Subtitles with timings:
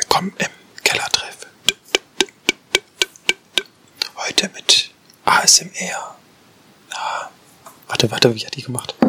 [0.00, 0.46] Willkommen im
[0.84, 1.38] Kellertreff.
[4.16, 4.90] Heute mit
[5.24, 6.14] ASMR.
[6.92, 7.28] Ah,
[7.88, 8.94] warte, warte, wie hat die gemacht?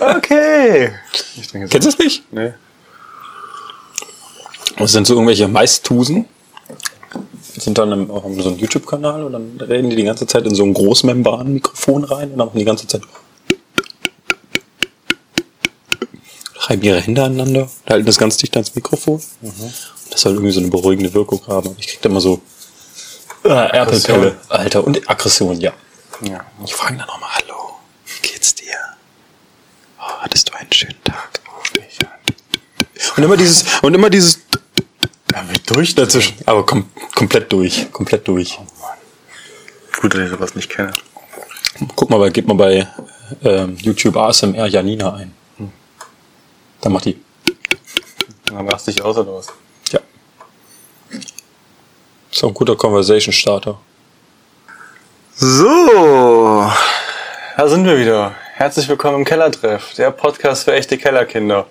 [0.00, 0.94] Okay.
[1.50, 2.32] Trinke jetzt Kennst du das nicht?
[2.32, 2.54] Nee.
[4.78, 6.26] Das sind so irgendwelche Maistusen.
[7.60, 10.64] Sind dann auch so einen YouTube-Kanal und dann reden die die ganze Zeit in so
[10.64, 13.02] ein Großmembran-Mikrofon rein und dann machen die ganze Zeit
[16.56, 19.20] reiben ihre Hände aneinander, halten das ganz dicht ans Mikrofon.
[20.10, 21.74] Das soll irgendwie so eine beruhigende Wirkung haben.
[21.78, 22.40] Ich krieg da immer so
[23.44, 25.72] äh, Erpelpelle, Alter, und Aggression, ja.
[26.22, 26.44] Ja.
[26.64, 27.74] Ich frage dann nochmal, hallo,
[28.06, 28.76] wie geht's dir?
[29.98, 31.40] Oh, hattest du einen schönen Tag?
[33.16, 34.40] Und immer dieses, und immer dieses
[35.32, 36.36] Ja, wird durch dazwischen.
[36.46, 38.58] Aber kom komplett durch, komplett durch.
[40.00, 40.94] Gut, dass ich sowas nicht kenne.
[41.94, 42.88] Guck mal, bei, gib mal bei
[43.42, 45.34] ähm, YouTube ASMR Janina ein.
[46.80, 47.20] Dann macht die.
[48.46, 49.48] Dann raste ich aus oder was?
[49.90, 50.00] Ja.
[52.32, 53.78] Ist auch ein guter Conversation Starter.
[55.36, 56.70] So,
[57.56, 58.34] da sind wir wieder.
[58.54, 61.66] Herzlich willkommen im Kellertreff, der Podcast für echte Kellerkinder.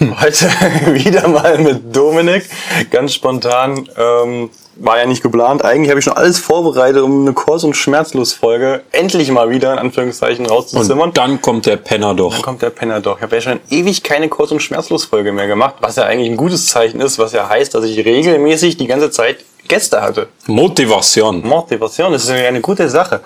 [0.20, 0.46] Heute
[0.94, 2.44] wieder mal mit Dominik,
[2.90, 3.88] ganz spontan.
[3.96, 5.64] Ähm, war ja nicht geplant.
[5.64, 9.80] Eigentlich habe ich schon alles vorbereitet, um eine Kurs- und Schmerzlos-Folge endlich mal wieder in
[9.80, 11.08] Anführungszeichen rauszuzimmern.
[11.08, 12.42] Und dann kommt der Penner Dann doch.
[12.42, 13.16] kommt der Penner doch.
[13.16, 16.36] Ich habe ja schon ewig keine Kurz- und Schmerzlos-Folge mehr gemacht, was ja eigentlich ein
[16.36, 20.28] gutes Zeichen ist, was ja heißt, dass ich regelmäßig die ganze Zeit Gäste hatte.
[20.46, 21.44] Motivation.
[21.44, 23.20] Motivation, das ist ja eine gute Sache.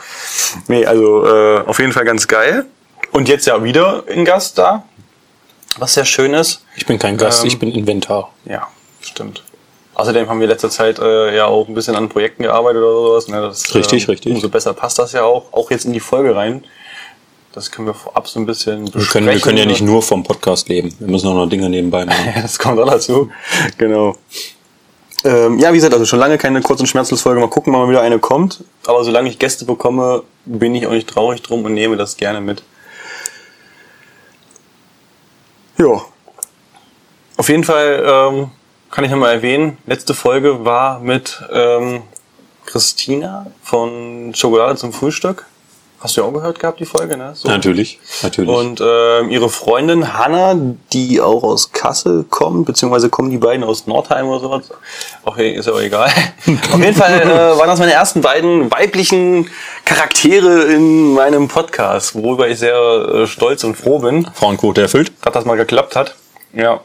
[0.69, 2.64] Nee, also äh, auf jeden Fall ganz geil.
[3.12, 4.84] Und jetzt ja wieder ein Gast da,
[5.78, 6.65] was sehr schön ist.
[6.77, 8.31] Ich bin kein Gast, Ähm, ich bin Inventar.
[8.45, 8.69] Ja,
[9.01, 9.42] stimmt.
[9.95, 13.29] Außerdem haben wir letzter Zeit äh, ja auch ein bisschen an Projekten gearbeitet oder sowas.
[13.29, 13.41] Ne?
[13.42, 14.34] Das, Richtig, ähm, richtig.
[14.34, 16.64] Umso besser passt das ja auch, auch jetzt in die Folge rein.
[17.53, 20.24] Das können wir vorab so ein bisschen Wir können, wir können ja nicht nur vom
[20.24, 20.95] Podcast leben.
[20.98, 22.33] Wir müssen auch noch Dinge nebenbei machen.
[22.41, 23.30] Das kommt auch dazu.
[23.77, 24.17] Genau.
[25.25, 27.41] Ähm, ja, wie gesagt, also schon lange keine Kurz- und Schmerzlos-Folge.
[27.41, 28.64] Mal gucken, wann mal wieder eine kommt.
[28.86, 32.41] Aber solange ich Gäste bekomme, bin ich auch nicht traurig drum und nehme das gerne
[32.41, 32.63] mit.
[35.78, 36.02] Ja.
[37.36, 38.50] Auf jeden Fall ähm,
[38.90, 42.02] kann ich nochmal erwähnen, letzte Folge war mit ähm,
[42.66, 45.46] Christina von Schokolade zum Frühstück.
[46.02, 47.30] Hast du ja auch gehört gehabt, die Folge, ne?
[47.35, 47.48] So.
[47.48, 48.51] Natürlich, natürlich.
[48.51, 50.57] Und ähm, ihre Freundin Hanna,
[50.92, 54.70] die auch aus Kassel kommt, beziehungsweise kommen die beiden aus Nordheim oder sowas.
[55.24, 56.11] Okay, ist ja auch egal.
[56.73, 59.48] Auf jeden Fall äh, waren das meine ersten beiden weiblichen
[59.85, 65.13] Charaktere in meinem Podcast, worüber ich sehr äh, stolz und froh bin, Frauenquote erfüllt.
[65.23, 66.17] dass das mal geklappt hat.
[66.52, 66.80] Ja.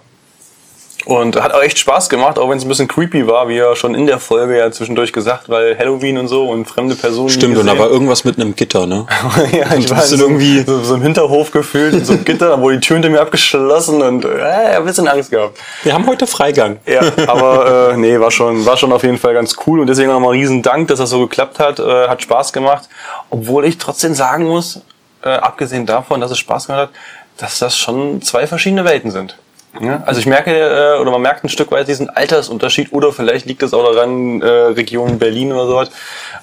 [1.07, 3.77] Und hat auch echt Spaß gemacht, auch wenn es ein bisschen creepy war, wie ja
[3.77, 7.29] schon in der Folge ja zwischendurch gesagt, weil Halloween und so und fremde Personen.
[7.29, 9.07] Stimmt, und da war irgendwas mit einem Gitter, ne?
[9.53, 12.59] ja, ich war so, irgendwie- so, so im Hinterhof gefühlt, in so einem Gitter, da
[12.59, 14.41] wurde die Tür hinter mir abgeschlossen und äh,
[14.75, 15.57] ein bisschen Angst gehabt.
[15.83, 16.79] Wir haben heute Freigang.
[16.85, 20.09] Ja, aber äh, nee, war schon, war schon auf jeden Fall ganz cool und deswegen
[20.11, 22.89] nochmal riesen Dank, dass das so geklappt hat, äh, hat Spaß gemacht,
[23.29, 24.81] obwohl ich trotzdem sagen muss,
[25.23, 26.89] äh, abgesehen davon, dass es Spaß gemacht hat,
[27.37, 29.37] dass das schon zwei verschiedene Welten sind.
[29.79, 30.03] Ja?
[30.05, 33.63] Also ich merke, äh, oder man merkt ein Stück weit diesen Altersunterschied oder vielleicht liegt
[33.63, 35.89] es auch daran, äh, Region Berlin oder sowas,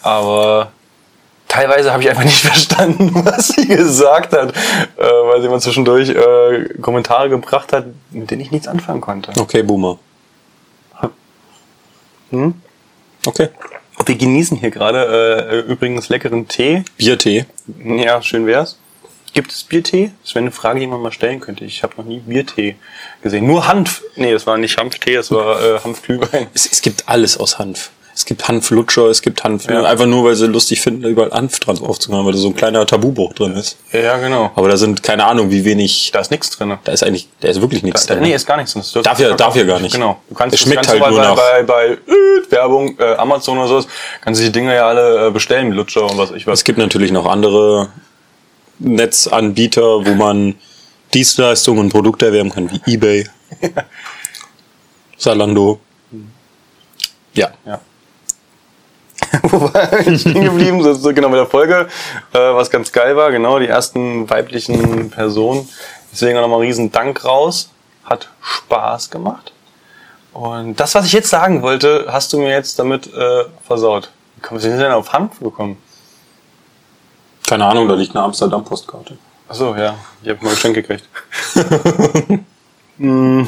[0.02, 0.70] aber
[1.48, 4.50] teilweise habe ich einfach nicht verstanden, was sie gesagt hat,
[4.96, 9.32] äh, weil sie mal zwischendurch äh, Kommentare gebracht hat, mit denen ich nichts anfangen konnte.
[9.40, 9.98] Okay, Boomer.
[12.30, 12.54] Hm?
[13.26, 13.48] Okay.
[14.06, 16.84] Wir genießen hier gerade äh, übrigens leckeren Tee.
[16.96, 17.46] Biertee.
[17.82, 18.78] Ja, schön wär's.
[19.34, 20.12] Gibt es Biertee?
[20.22, 21.64] Das wäre eine Frage, die man mal stellen könnte.
[21.64, 22.76] Ich habe noch nie Biertee
[23.22, 23.46] gesehen.
[23.46, 24.02] Nur Hanf.
[24.16, 26.46] Nee, das war nicht Hanftee, das war äh, Hanfglühwein.
[26.54, 27.90] Es, es gibt alles aus Hanf.
[28.16, 29.82] Es gibt Hanflutscher, es gibt Hanf, Ja.
[29.82, 32.86] einfach nur, weil sie lustig finden, überall Hanf dran aufzumachen, weil da so ein kleiner
[32.86, 33.76] Tabubruch drin ist.
[33.90, 34.52] Ja, genau.
[34.54, 36.78] Aber da sind, keine Ahnung, wie wenig, Da ist nichts drin.
[36.84, 38.22] da ist eigentlich, da ist wirklich nichts Da, drin.
[38.22, 38.82] nee, ist gar nichts drin.
[38.94, 39.94] Das Darf ja- darf ja gar nicht.
[39.94, 40.20] Genau.
[40.28, 43.58] Du kannst Es schmeckt halt bei, nur bei, nach- bei, bei äh, Werbung, äh, Amazon
[43.58, 43.88] oder sowas,
[44.20, 46.60] kannst du die Dinger ja alle äh, bestellen, Lutscher und was ich was.
[46.60, 47.88] Es gibt natürlich noch andere
[48.78, 50.54] Netzanbieter, wo man
[51.12, 53.28] Dienstleistungen und Produkte erwerben kann, wie eBay,
[55.18, 55.80] Zalando.
[57.34, 57.50] Ja.
[57.64, 57.80] Ja.
[59.42, 60.82] Wo war ich stehen geblieben?
[60.82, 61.88] So, so genau mit der Folge,
[62.32, 65.68] äh, was ganz geil war, genau, die ersten weiblichen Personen.
[66.12, 67.70] Deswegen auch nochmal riesen Dank raus.
[68.04, 69.52] Hat Spaß gemacht.
[70.32, 74.10] Und das, was ich jetzt sagen wollte, hast du mir jetzt damit äh, versaut.
[74.36, 75.78] Wie kommst du denn auf Hanf gekommen?
[77.46, 79.18] Keine Ahnung, da liegt eine Amsterdam-Postkarte.
[79.48, 81.04] Achso, ja, ich habe mal ein Geschenk gekriegt.
[82.96, 83.42] Mm,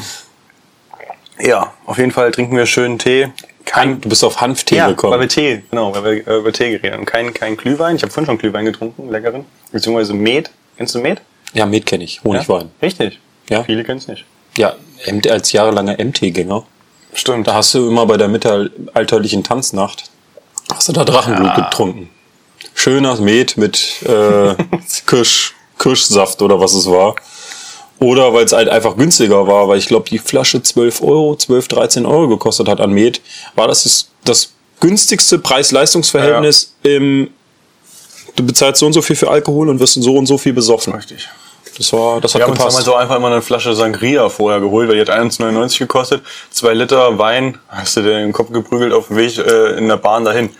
[1.39, 3.29] ja, auf jeden Fall trinken wir schönen Tee.
[3.63, 5.13] Kein, du bist auf Hanftee ja, gekommen.
[5.13, 7.05] weil wir Tee, genau, weil wir äh, über Tee geredet haben.
[7.05, 7.95] Kein, kein Glühwein.
[7.95, 9.45] Ich habe vorhin schon Glühwein getrunken, leckeren.
[9.71, 10.51] Beziehungsweise Met.
[10.75, 11.21] Kennst du Met?
[11.53, 12.21] ja, Met kenne ich.
[12.25, 12.71] Honigwein.
[12.81, 13.19] Richtig.
[13.49, 13.63] Ja.
[13.63, 14.25] Viele kennen es nicht.
[14.57, 14.73] Ja,
[15.29, 16.63] als jahrelanger MT-Gänger.
[17.13, 17.47] Stimmt.
[17.47, 20.11] Da hast du immer bei der mittelalterlichen Tanznacht,
[20.73, 22.09] hast du da Drachenblut getrunken.
[22.77, 24.55] Schöner Met mit äh,
[25.07, 27.15] Kirsch, Kirschsaft oder was es war.
[27.99, 31.67] Oder weil es halt einfach günstiger war, weil ich glaube, die Flasche 12 Euro, 12,
[31.69, 33.21] 13 Euro gekostet hat an Met,
[33.55, 37.31] war das das, das günstigste Preis-Leistungs-Verhältnis im
[38.35, 40.93] Du bezahlst so und so viel für Alkohol und wirst so und so viel besoffen.
[40.93, 41.27] Richtig.
[41.75, 42.77] Das war, das hat Wir haben uns gepasst.
[42.77, 46.21] damals auch einfach immer eine Flasche Sangria vorher geholt, weil die hat 1,99 gekostet.
[46.51, 49.97] Zwei Liter Wein, hast du dir den Kopf geprügelt auf dem Weg äh, in der
[49.97, 50.51] Bahn dahin.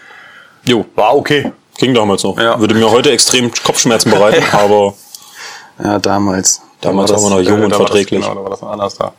[0.65, 1.51] Jo, War okay.
[1.77, 2.37] Ging damals noch.
[2.39, 2.59] Ja.
[2.59, 4.93] Würde mir heute extrem Kopfschmerzen bereiten, aber
[5.83, 6.61] Ja, damals.
[6.81, 8.19] Damals Da waren wir noch jung und da war verträglich.
[8.21, 9.13] Das, genau, da war das anders da.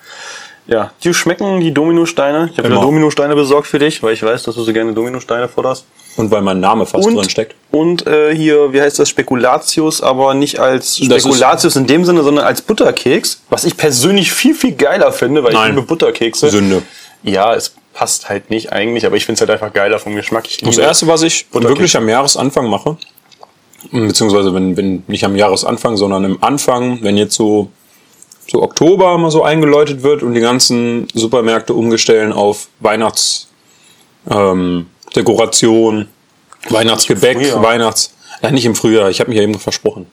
[0.69, 2.51] Ja, dir schmecken die Dominosteine.
[2.53, 2.81] Ich habe wieder.
[2.81, 5.87] Dominosteine besorgt für dich, weil ich weiß, dass du so gerne Dominosteine forderst.
[6.19, 7.55] und weil mein Name fast drin steckt.
[7.71, 12.45] und äh, hier, wie heißt das, Spekulatius, aber nicht als Spekulatius in dem Sinne, sondern
[12.45, 15.71] als Butterkeks, was ich persönlich viel, viel geiler finde, weil Nein.
[15.71, 16.51] ich liebe Butterkekse.
[16.51, 16.83] Sünde.
[17.23, 20.47] Ja, es passt halt nicht eigentlich, aber ich finde es halt einfach geiler vom Geschmack.
[20.49, 22.97] Ich Das erste, was ich wirklich am Jahresanfang mache,
[23.91, 27.71] beziehungsweise wenn, wenn nicht am Jahresanfang, sondern im Anfang, wenn jetzt so,
[28.49, 33.49] so Oktober mal so eingeläutet wird und die ganzen Supermärkte umgestellen auf Weihnachts,
[34.31, 34.87] ähm,
[36.69, 37.53] Weihnachtsgebäck.
[37.61, 38.15] Weihnachts,
[38.45, 40.07] ja nicht im Frühjahr, ich habe mich ja eben versprochen.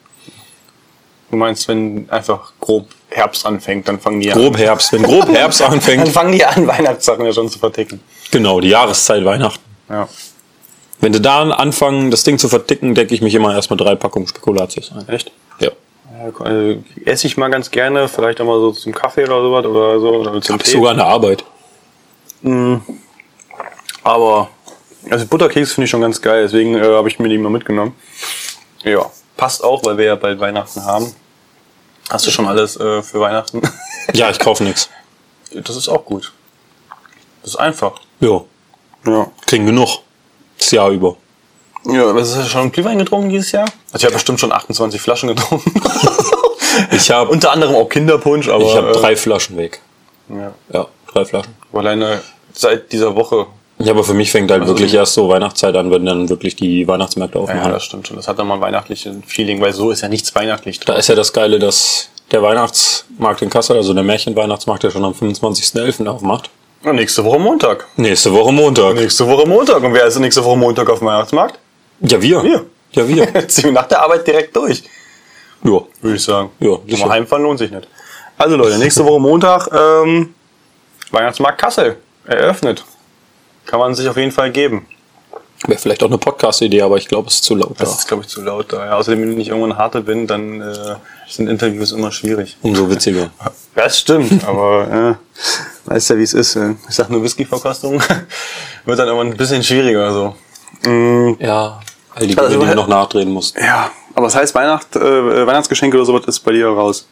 [1.31, 5.61] Du meinst, wenn einfach grob Herbst anfängt, dann fangen die Grob Herbst, wenn grob Herbst
[5.61, 5.67] an.
[5.69, 8.01] Dann anfängt, fangen die an, Weihnachtssachen ja schon zu verticken.
[8.31, 9.63] genau, die Jahreszeit Weihnachten.
[9.89, 10.07] Ja.
[10.99, 14.27] Wenn sie da anfangen, das Ding zu verticken, decke ich mich immer erstmal drei Packungen
[14.27, 15.07] Spekulatius ein.
[15.07, 15.31] Echt?
[15.59, 15.69] Ja.
[16.17, 19.65] Ja, also, esse ich mal ganz gerne, vielleicht auch mal so zum Kaffee oder sowas
[19.65, 21.43] oder so oder zum Ist sogar eine Arbeit.
[24.03, 24.49] Aber
[25.09, 27.93] also Butterkeks finde ich schon ganz geil, deswegen äh, habe ich mir die mal mitgenommen.
[28.83, 31.13] Ja, passt auch, weil wir ja bald Weihnachten haben.
[32.09, 33.61] Hast du schon alles äh, für Weihnachten?
[34.13, 34.87] Ja, ich kaufe nichts.
[35.51, 36.31] das ist auch gut.
[37.41, 37.93] Das ist einfach.
[38.19, 38.41] Ja,
[39.07, 39.31] Ja.
[39.47, 39.97] kriegen genug.
[40.59, 41.15] Das Jahr über.
[41.85, 43.65] Ja, was hast du schon Glühwein getrunken dieses Jahr?
[43.91, 45.73] Also ich habe bestimmt schon 28 Flaschen getrunken.
[46.91, 49.81] Ich habe Unter anderem auch Kinderpunsch, aber ich hab äh, drei Flaschen weg.
[50.29, 51.55] ja, Ja, drei Flaschen.
[51.73, 52.21] alleine
[52.53, 53.47] seit dieser Woche.
[53.85, 56.55] Ja, aber für mich fängt halt Also wirklich erst so Weihnachtszeit an, wenn dann wirklich
[56.55, 57.71] die Weihnachtsmärkte Ja, aufmachen.
[57.71, 58.17] das stimmt schon.
[58.17, 61.07] Das hat dann mal ein weihnachtliches Feeling, weil so ist ja nichts weihnachtlich da ist
[61.07, 66.07] ja das Geile, dass der Weihnachtsmarkt in Kassel, also der Märchenweihnachtsmarkt, der schon am 25.11.
[66.07, 66.49] aufmacht.
[66.83, 67.85] Und nächste Woche Montag.
[67.97, 68.95] Nächste Woche Montag.
[68.95, 69.83] Nächste Woche Montag.
[69.83, 71.59] Und wer ist nächste Woche Montag auf dem Weihnachtsmarkt?
[72.01, 72.43] Ja, wir.
[72.43, 72.65] Wir.
[72.91, 73.47] Ja, wir.
[73.47, 74.83] Ziehen wir nach der Arbeit direkt durch,
[75.63, 75.81] ja.
[76.01, 76.49] würde ich sagen.
[76.59, 77.05] Ja, sicher.
[77.05, 77.87] Mal heimfahren lohnt sich nicht.
[78.37, 80.33] Also Leute, nächste Woche Montag, ähm,
[81.11, 82.83] Weihnachtsmarkt Kassel eröffnet.
[83.65, 84.85] Kann man sich auf jeden Fall geben.
[85.67, 87.71] Wäre vielleicht auch eine Podcast-Idee, aber ich glaube, es ist zu laut.
[87.79, 87.95] Das Da.
[87.97, 88.85] ist, glaube ich, zu laut da.
[88.85, 90.95] Ja, außerdem, wenn ich irgendwann harte bin, dann äh,
[91.27, 92.57] sind Interviews immer schwierig.
[92.61, 93.29] Umso witziger.
[93.75, 96.55] Das stimmt, aber äh, weißt ja, wie es ist.
[96.55, 96.75] Äh.
[96.87, 98.01] Ich sag nur Whisky-Verkostung.
[98.85, 100.89] Wird dann immer ein bisschen schwieriger so.
[100.89, 101.81] Mm, Ja,
[102.13, 103.57] all die Also, Dinge, die du weil- noch nachdrehen musst.
[103.57, 107.05] ja, aber das heißt, Weihnacht, äh, Weihnachtsgeschenke oder sowas ist bei dir raus.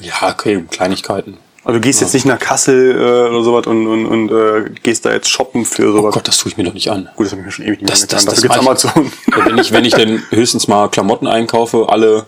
[0.00, 1.36] Ja, okay, Kleinigkeiten.
[1.68, 5.04] Also du gehst jetzt nicht nach Kassel äh, oder sowas und, und, und äh, gehst
[5.04, 6.14] da jetzt shoppen für Oh sowas.
[6.14, 7.10] Gott, das tue ich mir doch nicht an.
[7.14, 8.90] Gut, das habe ich mir schon ewig nicht Das- mehr das- das Dafür gibt's ich-
[8.94, 9.12] Amazon.
[9.36, 12.24] Ja, wenn ich, wenn ich denn höchstens mal Klamotten einkaufe, alle,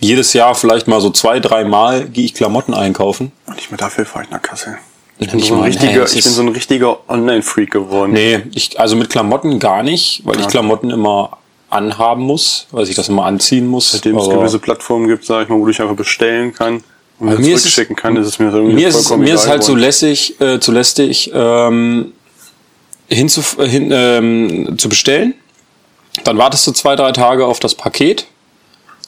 [0.00, 3.32] jedes Jahr vielleicht mal so zwei, drei Mal gehe ich Klamotten einkaufen.
[3.46, 4.76] Und nicht mehr dafür fahre ich nach Kassel.
[5.18, 8.12] Ich Ja, bin, so ein richtiger, ich bin so ein richtiger Online-Freak geworden.
[8.12, 10.48] Nee, ich, also mit Klamotten gar nicht, weil ich Ja.
[10.50, 11.38] Klamotten immer
[11.70, 13.92] anhaben muss, weil ich das immer anziehen muss.
[13.92, 16.84] Seitdem es gewisse Plattformen gibt, sag ich mal, wo ich einfach bestellen kann
[17.24, 19.34] und Bei mir mir ist zurückschicken kann, ist es mir irgendwie mir ist, vollkommen mir
[19.34, 19.80] ist halt so geworden.
[19.80, 22.12] lässig, äh, zu lästig, ähm,
[23.08, 25.34] hinzu, äh, hin, ähm, zu bestellen.
[26.24, 28.26] Dann wartest du zwei, drei Tage auf das Paket.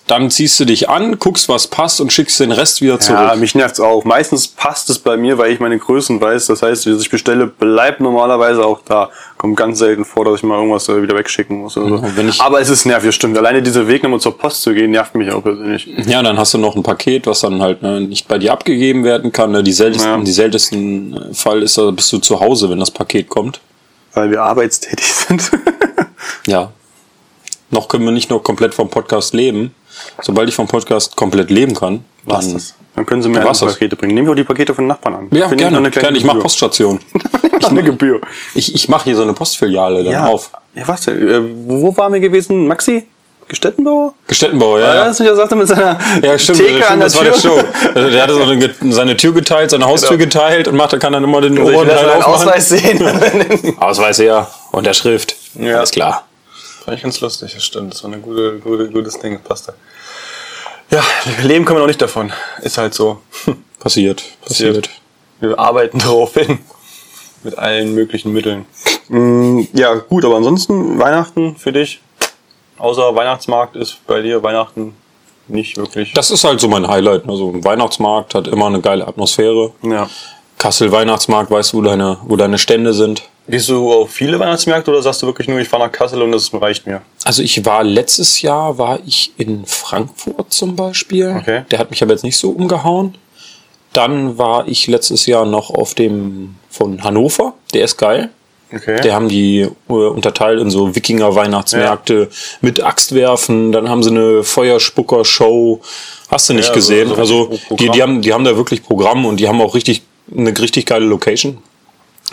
[0.08, 3.18] Dann ziehst du dich an, guckst, was passt und schickst den Rest wieder zurück.
[3.20, 4.04] Ja, mich nervt's auch.
[4.04, 6.46] Meistens passt es bei mir, weil ich meine Größen weiß.
[6.46, 9.10] Das heißt, was ich bestelle, bleibt normalerweise auch da.
[9.36, 11.76] Kommt ganz selten vor, dass ich mal irgendwas äh, wieder wegschicken muss.
[11.76, 12.04] Oder so.
[12.28, 13.36] Ich- Aber es ist nervig, stimmt.
[13.36, 15.88] Alleine dieser Weg, nochmal zur Post zu gehen, nervt mich auch persönlich.
[16.06, 19.02] Ja, dann hast du noch ein Paket, was dann halt ne, nicht bei dir abgegeben
[19.02, 19.50] werden kann.
[19.50, 19.64] Ne?
[19.64, 20.20] Die seltensten, Ja.
[20.24, 23.58] die seltensten äh, Fall ist, da bist du zu Hause, wenn das Paket kommt.
[24.14, 25.50] Weil wir arbeitstätig sind.
[26.46, 26.70] Ja.
[27.70, 29.74] Noch können wir nicht nur komplett vom Podcast leben.
[30.22, 32.52] Sobald ich vom Podcast komplett leben kann, dann.
[32.52, 32.74] das?
[32.94, 33.60] Dann können Sie mir das.
[33.60, 34.14] Pakete bringen.
[34.14, 35.28] Nehmen wir auch die Pakete von den Nachbarn an.
[35.32, 35.90] Ja, Finde ich gerne.
[35.90, 36.18] kleine gerne.
[36.18, 36.38] Ich mache.
[36.38, 36.98] Poststation.
[37.60, 38.20] Noch eine Gebühr.
[38.54, 40.26] Ich, ich mache hier so eine Postfiliale dann Ja.
[40.26, 40.50] auf.
[40.74, 41.28] Ja, was denn?
[41.28, 42.66] Äh, wo waren wir gewesen?
[42.66, 43.06] Maxi?
[43.48, 44.12] Gestettenbauer?
[44.26, 45.04] Gestettenbauer, Ja, ja.
[45.04, 45.34] das ja.
[45.36, 47.32] sagte mit seiner Ja, stimmt, Theke stimmt an der das war Tür.
[47.32, 47.60] der Show.
[47.94, 50.24] Also der hatte so eine, seine Tür geteilt, seine Haustür Genau.
[50.24, 52.34] geteilt und macht, kann dann immer den Also ich oberen Teil aufmachen.
[52.34, 53.76] Ausweis sehen.
[53.80, 54.48] Ausweis her.
[54.72, 55.36] Und der Schrift.
[55.54, 55.76] Ja.
[55.76, 56.25] Alles klar.
[56.86, 57.92] Fand ich ganz lustig, das stimmt.
[57.92, 59.74] Das war ein gute, gute, gutes Ding, das passte.
[60.90, 61.02] Ja,
[61.42, 62.32] leben können wir noch nicht davon.
[62.62, 63.20] Ist halt so.
[63.80, 64.22] Passiert.
[64.46, 64.88] Passiert.
[65.40, 66.60] Wir arbeiten darauf hin.
[67.42, 68.66] Mit allen möglichen Mitteln.
[69.08, 72.00] Mm, Ja, gut, aber ansonsten Weihnachten für dich.
[72.78, 74.94] Außer Weihnachtsmarkt ist bei dir Weihnachten
[75.48, 76.12] nicht wirklich.
[76.12, 77.28] Das ist halt so mein Highlight.
[77.28, 79.72] Also ein Weihnachtsmarkt hat immer eine geile Atmosphäre.
[79.82, 80.08] ja.
[80.58, 83.28] Kassel Weihnachtsmarkt, weißt du, wo deine, wo deine Stände sind.
[83.48, 86.32] Gehst du auf viele Weihnachtsmärkte oder sagst du wirklich nur, ich fahre nach Kassel und
[86.32, 87.02] das reicht mir?
[87.24, 91.36] Also ich war letztes Jahr war ich in Frankfurt zum Beispiel.
[91.40, 91.62] Okay.
[91.70, 93.14] Der hat mich aber jetzt nicht so umgehauen.
[93.92, 97.54] Dann war ich letztes Jahr noch auf dem von Hannover.
[97.72, 98.30] Der ist geil.
[98.74, 99.00] Okay.
[99.00, 102.28] Der haben die äh, unterteilt in so Wikinger-Weihnachtsmärkte
[102.62, 103.70] mit Axtwerfen.
[103.70, 105.80] Dann haben sie eine Feuerspucker-Show.
[106.28, 107.08] Hast du nicht Ja, gesehen?
[107.10, 110.02] so also die, die, haben, die haben da wirklich Programm und die haben auch richtig
[110.36, 111.58] eine richtig geile Location.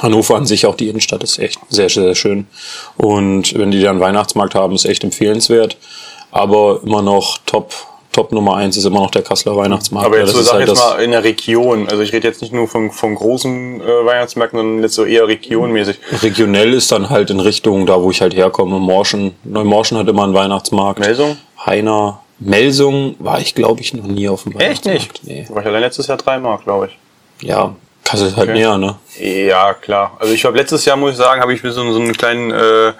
[0.01, 2.47] Hannover an sich, auch die Innenstadt, ist echt sehr, sehr schön.
[2.97, 5.77] Und wenn die dann Weihnachtsmarkt haben, ist echt empfehlenswert.
[6.31, 7.71] Aber immer noch Top,
[8.12, 10.07] Top Nummer eins ist immer noch der Kasseler Weihnachtsmarkt.
[10.07, 11.88] Aber jetzt Ja, so sag halt jetzt mal in der Region.
[11.88, 15.27] Also ich rede jetzt nicht nur von, von großen äh, Weihnachtsmärkten, sondern jetzt so eher
[15.27, 15.97] regionmäßig.
[16.23, 19.35] Regionell ist dann halt in Richtung, da wo ich halt herkomme, Morschen.
[19.43, 21.00] Neumorschen hat immer einen Weihnachtsmarkt.
[21.01, 21.38] Melsung?
[21.65, 22.19] Heiner.
[22.39, 25.23] Melsung war ich, glaube ich, noch nie auf dem Echt Weihnachtsmarkt.
[25.23, 25.50] nicht?
[25.50, 25.53] Nee.
[25.53, 27.47] War ich allein letztes Jahr dreimal, glaube ich.
[27.47, 28.60] Ja, Kassel ist halt Okay.
[28.60, 28.95] näher, ne?
[29.19, 30.17] Ja, klar.
[30.19, 32.51] Also ich habe letztes Jahr, muss ich sagen, habe ich mir so, so einen kleinen
[32.51, 32.93] äh, äh,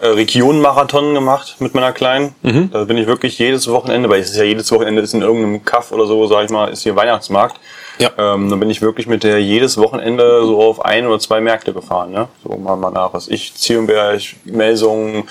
[0.00, 2.34] Regionenmarathon gemacht mit meiner Kleinen.
[2.42, 2.70] Mhm.
[2.70, 5.64] Da bin ich wirklich jedes Wochenende, weil es ist ja jedes Wochenende ist in irgendeinem
[5.64, 7.56] Kaff oder so, sag ich mal, ist hier Weihnachtsmarkt.
[8.00, 8.10] Ja.
[8.16, 11.72] Ähm, dann bin ich wirklich mit der jedes Wochenende so auf ein oder zwei Märkte
[11.72, 12.10] gefahren.
[12.12, 12.28] Ne?
[12.42, 15.28] So mal, mal nach, was ich, Zierenberg, Melsung,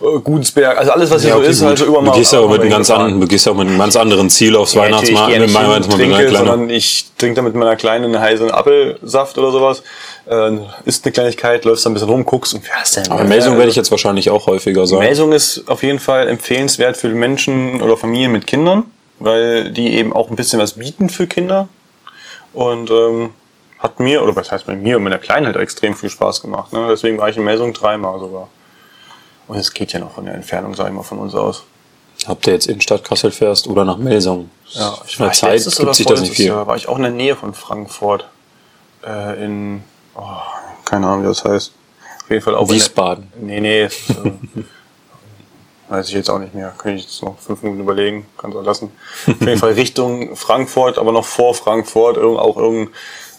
[0.00, 1.68] äh, Gutsberg, also alles, was hier so okay, ist, gut.
[1.68, 3.68] halt so über du gehst ja einem mal ganz anderen, du gehst ja auch mit
[3.68, 5.36] einem ganz anderen Ziel aufs Ja, Weihnachtsmarkt.
[5.38, 8.20] mit ich meinem Weihnachtsmarkt trinke, mit einer kleinen- ich trinke da mit meiner Kleinen einen
[8.20, 9.82] heißen Apfelsaft oder sowas.
[10.30, 13.10] Äh, isst eine Kleinigkeit, läufst da ein bisschen rum, guckst und wer ist denn?
[13.10, 15.00] Aber Melsung werde ich jetzt wahrscheinlich auch häufiger sein.
[15.00, 18.84] Melsung ist auf jeden Fall empfehlenswert für Menschen oder Familien mit Kindern,
[19.18, 21.68] weil die eben auch ein bisschen was bieten für Kinder.
[22.52, 23.30] Und ähm,
[23.78, 26.72] hat mir, oder was heißt bei mir und meiner Kleinen halt extrem viel Spaß gemacht.
[26.72, 26.86] Ne?
[26.88, 28.48] Deswegen war ich in Melsung dreimal sogar.
[29.48, 31.64] Und es geht ja noch von der Entfernung, sag ich mal, von uns aus.
[32.28, 34.50] Ob du jetzt in Stadt Kassel fährst oder nach Melsung.
[34.68, 36.46] Ja, ich war Zeit letztes oder gibt sich das nicht viel.
[36.46, 38.28] Jahr war ich auch in der Nähe von Frankfurt.
[39.04, 39.82] Äh, in,
[40.14, 40.22] oh,
[40.84, 41.72] keine Ahnung, wie das heißt.
[42.22, 43.32] Auf jeden Fall auch in Wiesbaden.
[43.34, 43.90] Der, nee, nee, äh,
[45.88, 46.72] weiß ich jetzt auch nicht mehr.
[46.78, 48.92] Kann ich jetzt noch fünf Minuten überlegen, kannst du lassen.
[49.26, 52.90] Auf jeden Fall Richtung Frankfurt, aber noch vor Frankfurt, irgend, auch irgend,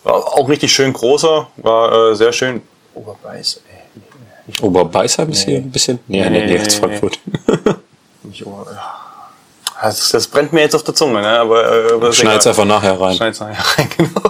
[0.04, 2.62] war auch richtig schön großer, war äh, sehr schön.
[2.94, 4.02] Oberbeiß, ey.
[4.46, 6.00] Nicht, Oberbeißheim ist hier ein bisschen.
[6.08, 7.20] Nee, nee, nee, Nee, jetzt nee, Frankfurt.
[8.24, 8.66] nicht Ober.
[9.82, 11.40] Das, das brennt mir jetzt auf der Zunge, ne?
[11.40, 13.16] aber, äh, Schneid's einfach nachher rein.
[13.16, 14.22] Schneid's nachher rein, genau.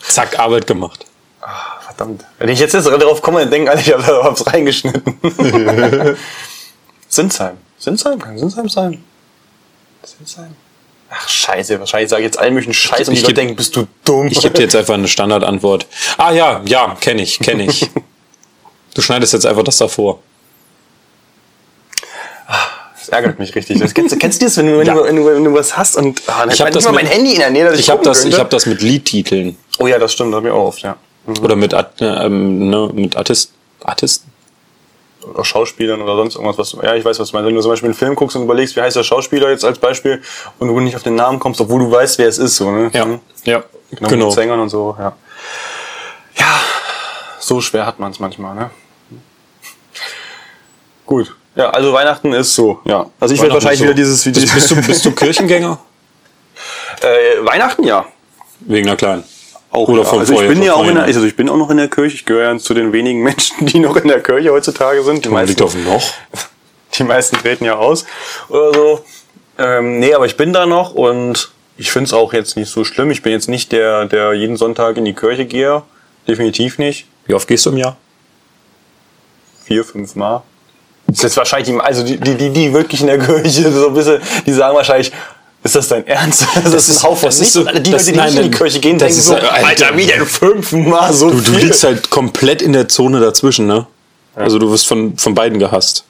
[0.00, 1.04] Zack, Arbeit gemacht.
[1.42, 2.24] Ah, verdammt.
[2.38, 5.18] Wenn ich jetzt, jetzt darauf komme, dann denken alle, ich was reingeschnitten.
[7.14, 7.56] Sinsheim.
[7.78, 8.18] Sinsheim?
[8.18, 9.04] Kann Sinsheim sein?
[10.02, 10.54] Sinsheim?
[11.10, 11.78] Ach, scheiße.
[11.78, 14.26] Wahrscheinlich sage ich jetzt allen möglichen Scheiß und die Ich Leute denken, bist du dumm.
[14.28, 15.86] Ich gebe dir jetzt einfach eine Standardantwort.
[16.18, 17.88] Ah ja, ja, kenne ich, kenne ich.
[18.94, 20.20] Du schneidest jetzt einfach das davor.
[22.98, 23.80] Das ärgert mich richtig.
[23.80, 24.94] Das, kennst, du- kennst du das, wenn du, wenn, Ja.
[24.94, 26.92] du, wenn, du, wenn du was hast und ah, dann Ich hab nicht das mal
[26.92, 28.38] mit- mein Handy in der Nähe, dass ich, Ich habe das, ich könnte.
[28.38, 29.56] hab das mit Liedtiteln.
[29.78, 30.96] Oh ja, das stimmt, das hab ich auch oft, ja.
[31.42, 33.50] Oder mit, äh, ähm, ne, mit Artist,
[33.82, 34.30] Artisten.
[35.42, 37.46] Schauspielern oder sonst irgendwas, was du, ja, ich weiß, was du meinst.
[37.48, 39.78] Wenn du zum Beispiel einen Film guckst und überlegst, wie heißt der Schauspieler jetzt als
[39.78, 40.22] Beispiel
[40.58, 42.90] und du nicht auf den Namen kommst, obwohl du weißt, wer es ist, so, ne?
[42.92, 43.20] Ja, Mhm.
[43.44, 44.26] ja, Genau, genau.
[44.26, 45.12] mit Sängern und so, ja.
[46.36, 46.60] Ja,
[47.38, 48.70] so schwer hat man es manchmal, ne?
[51.06, 51.34] Gut.
[51.56, 53.06] Ja, also Weihnachten ist so, ja.
[53.20, 53.84] Also ich werde wahrscheinlich so.
[53.84, 54.40] wieder dieses Video.
[54.42, 55.78] Bist, bist, du, bist du Kirchengänger?
[57.02, 58.06] äh, Weihnachten ja.
[58.60, 59.24] Wegen der Kleinen.
[59.74, 60.08] Auch Oder ja.
[60.08, 61.88] vom also ich bin ja auch in der, also ich bin auch noch in der
[61.88, 62.14] Kirche.
[62.14, 65.24] Ich gehöre ja zu den wenigen Menschen, die noch in der Kirche heutzutage sind.
[65.24, 66.12] Die Man meisten, liegt auf dem Loch.
[66.94, 68.06] die meisten treten ja aus
[68.48, 69.04] oder so.
[69.58, 72.84] Ähm, nee, aber ich bin da noch und ich finde es auch jetzt nicht so
[72.84, 73.10] schlimm.
[73.10, 75.82] Ich bin jetzt nicht der, der jeden Sonntag in die Kirche gehe.
[76.28, 77.06] Definitiv nicht.
[77.26, 77.96] Wie oft gehst du im Jahr?
[79.64, 80.42] vier, fünf Mal.
[81.06, 83.88] Das ist jetzt wahrscheinlich, die, also die, die, die, die wirklich in der Kirche so
[83.88, 85.12] ein bisschen, die sagen wahrscheinlich,
[85.64, 86.46] ist das dein Ernst?
[86.64, 87.52] Das, ist ein Haufen das ist nicht.
[87.52, 89.26] so- Alle die das- Leute, die nein, nicht in die Kirche gehen, das denken ist,
[89.26, 91.64] so, Alter, Alter, wie denn fünfmal so Du, du viel?
[91.64, 93.86] liegst halt komplett in der Zone dazwischen, ne?
[94.36, 96.04] Also du wirst von, von beiden gehasst.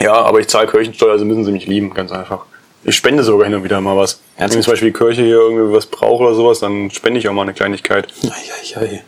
[0.00, 2.44] Ja, aber ich zahle Kirchensteuer, also müssen sie mich lieben, ganz einfach.
[2.84, 4.18] Ich spende sogar hin und wieder mal was.
[4.36, 4.64] Wenn Ernsthaft?
[4.64, 7.42] zum Beispiel die Kirche hier irgendwie was braucht oder sowas, dann spende ich auch mal
[7.42, 8.08] eine Kleinigkeit.
[8.24, 9.02] Eieiei.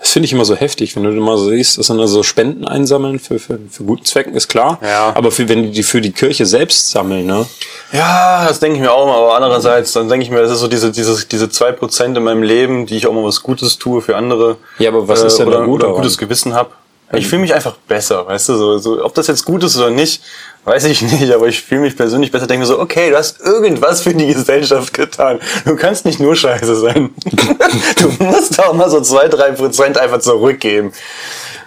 [0.00, 2.66] Das finde ich immer so heftig, wenn du immer so siehst, dass dann so Spenden
[2.66, 4.78] einsammeln für, für, für guten Zwecken, ist klar.
[4.82, 5.12] Ja.
[5.14, 7.46] Aber für, wenn die die für die Kirche selbst sammeln, ne?
[7.92, 10.60] Ja, das denke ich mir auch mal, aber andererseits, dann denke ich mir, das ist
[10.60, 13.78] so diese, diese, diese zwei Prozent in meinem Leben, die ich auch mal was Gutes
[13.78, 14.56] tue für andere.
[14.78, 16.02] Ja, aber was ist denn oder, da gut oder daran?
[16.02, 16.72] gutes Gewissen hab.
[17.12, 19.90] Ich fühle mich einfach besser, weißt du, so, so, ob das jetzt gut ist oder
[19.90, 20.22] nicht,
[20.64, 23.40] weiß ich nicht, aber ich fühle mich persönlich besser, denke mir so, okay, du hast
[23.40, 25.40] irgendwas für die Gesellschaft getan.
[25.64, 27.10] Du kannst nicht nur scheiße sein.
[27.96, 30.92] du musst auch mal so zwei, drei Prozent einfach zurückgeben.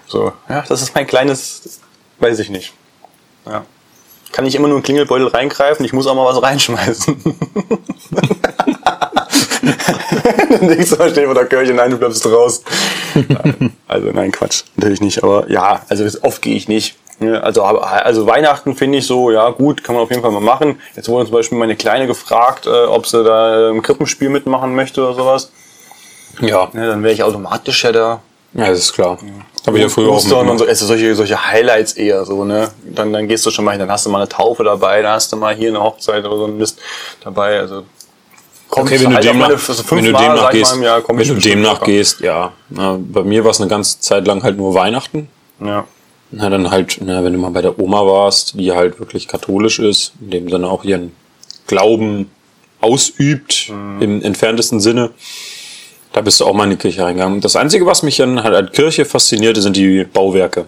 [0.08, 1.80] So, ja, das ist mein kleines,
[2.20, 2.74] weiß ich nicht.
[3.46, 3.66] Ja.
[4.32, 7.22] Kann ich immer nur einen Klingelbeutel reingreifen, ich muss auch mal was reinschmeißen.
[10.62, 12.64] Nächstes Mal stehen vor der Kirche, nein, du bleibst raus.
[13.88, 15.24] Also nein, Quatsch, natürlich nicht.
[15.24, 16.96] Aber ja, also oft gehe ich nicht.
[17.20, 20.42] Ja, Also, also Weihnachten finde ich so, ja gut, kann man auf jeden Fall mal
[20.42, 20.80] machen.
[20.96, 25.02] Jetzt wurde zum Beispiel meine Kleine gefragt, äh, ob sie da im Krippenspiel mitmachen möchte
[25.02, 25.52] oder sowas.
[26.42, 26.70] Ja.
[26.74, 28.22] Ja, dann wäre ich automatisch ja da.
[28.54, 29.18] Ja, das ist klar.
[29.66, 32.70] Habe ich ja früher auch Ostern und so, also solche, solche Highlights eher so, ne?
[32.84, 35.14] Dann, dann gehst du schon mal hin, dann hast du mal eine Taufe dabei, dann
[35.14, 36.80] hast du mal hier eine Hochzeit oder so ein Mist
[37.24, 37.60] dabei.
[37.60, 37.84] Also
[38.74, 40.84] komm, Okay, wenn du halt meine- so wenn du sag demnach ich mal, gehst, im
[40.84, 41.86] Jahr komm wenn du bestimmt demnach locker.
[41.86, 42.52] gehst, ja.
[42.70, 45.28] Na, bei mir war es eine ganze Zeit lang halt nur Weihnachten.
[45.64, 45.86] Ja.
[46.32, 49.78] Na, dann halt, na, wenn du mal bei der Oma warst, die halt wirklich katholisch
[49.80, 51.12] ist, in dem Sinne auch ihren
[51.68, 52.30] Glauben
[52.82, 54.02] ausübt, Mhm.
[54.02, 55.12] im entferntesten Sinne,
[56.12, 57.40] da bist du auch mal in die Kirche reingegangen.
[57.42, 60.66] Das Einzige, was mich dann halt an Kirche faszinierte, sind die Bauwerke.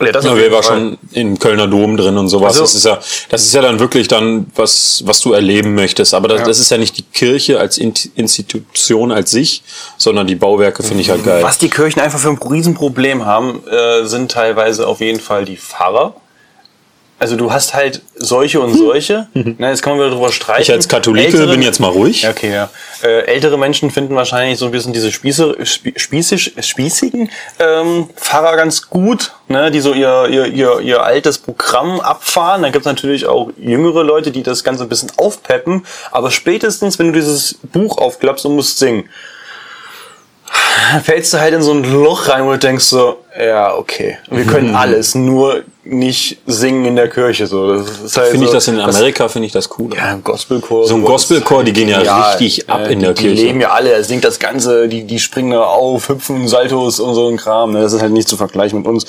[0.00, 2.52] Ja, das Ja, wir war schon im Kölner Dom drin und sowas.
[2.52, 2.98] Also- das ist ja,
[3.30, 6.14] das ist ja dann wirklich dann was, was du erleben möchtest.
[6.14, 6.46] Aber das, Ja.
[6.46, 9.62] das ist ja nicht die Kirche als In Institution als sich,
[9.96, 11.42] sondern die Bauwerke finde ich halt geil.
[11.42, 15.56] Was die Kirchen einfach für ein Riesenproblem haben, äh, sind teilweise auf jeden Fall die
[15.56, 16.14] Pfarrer.
[17.20, 19.26] Also du hast halt solche und solche.
[19.58, 20.58] Na, jetzt kann man wieder drüber streiten.
[20.58, 20.62] Hm.
[20.62, 22.28] Ich als Katholike Ältere- bin jetzt mal ruhig.
[22.28, 22.70] Okay, ja.
[23.02, 28.56] Äh, ältere Menschen finden wahrscheinlich so ein bisschen diese Spieße, spie- spießig, spießigen ähm, Pfarrer
[28.56, 32.62] ganz gut, ne, die so ihr, ihr, ihr, ihr altes Programm abfahren.
[32.62, 35.84] Dann gibt's natürlich auch jüngere Leute, die das Ganze ein bisschen aufpeppen.
[36.12, 39.08] Aber spätestens, wenn du dieses Buch aufklappst und musst singen,
[41.02, 44.44] fällst du halt in so ein Loch rein, wo du denkst so, ja, okay, wir
[44.44, 44.48] Mhm.
[44.48, 47.46] können alles, nur nicht singen in der Kirche.
[47.46, 49.94] So, das ist halt Finde so, ich das in Amerika, finde ich das cool.
[49.94, 50.86] ja, im Gospelchor.
[50.86, 51.02] So ein.
[51.02, 53.36] Gospelchor, die gehen ja richtig ab äh, in der die, Kirche.
[53.36, 57.00] Die leben ja alle, er singt das Ganze, die, die springen da auf, hüpfen, Saltos
[57.00, 57.72] und so ein Kram.
[57.72, 57.80] Ne?
[57.80, 59.04] Das ist halt nicht zu vergleichen mit uns.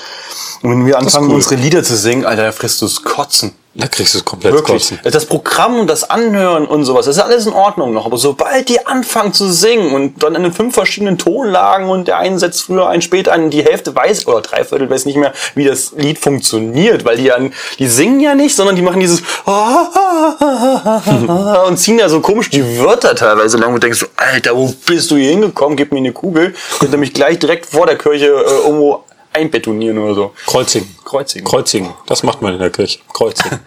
[0.61, 1.35] Und wenn wir anfangen, cool.
[1.35, 3.53] unsere Lieder zu singen, Alter, da frisst du es kotzen.
[3.75, 4.89] Da kriegst du es komplett Wirklich.
[4.89, 4.99] kotzen.
[5.03, 8.07] Das Programm und das Anhören und sowas, das ist alles in Ordnung noch.
[8.07, 12.17] Aber sobald die anfangen zu singen und dann in den fünf verschiedenen Tonlagen und der
[12.17, 15.33] eine setzt früher, ein später an, die Hälfte weiß oder drei Viertel weiß nicht mehr,
[15.53, 19.21] wie das Lied funktioniert, weil die an, die singen ja nicht, sondern die machen dieses
[21.67, 25.11] und ziehen da so komisch die Wörter teilweise lang und denkst so, Alter, wo bist
[25.11, 25.77] du hier hingekommen?
[25.77, 26.55] Gib mir eine Kugel.
[26.79, 30.33] Könnte mich gleich direkt vor der Kirche äh, irgendwo einbetonieren oder so.
[30.45, 30.87] Kreuzing.
[31.03, 31.45] Kreuzigen.
[31.47, 31.93] Kreuzing.
[32.05, 32.99] Das macht man in der Kirche.
[33.13, 33.51] Kreuzing.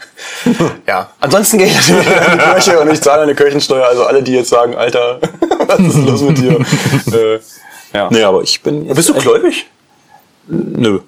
[0.87, 3.87] Ja, ansonsten gehe ich natürlich in die Kirche und ich zahle eine Kirchensteuer.
[3.87, 5.20] Also alle, die jetzt sagen, Alter,
[5.66, 6.53] was ist los mit dir?
[7.12, 7.40] äh,
[7.92, 8.09] ja.
[8.11, 8.87] nee, aber ich bin.
[8.87, 9.66] jetzt Bist du gläubig?
[10.46, 11.01] Nö.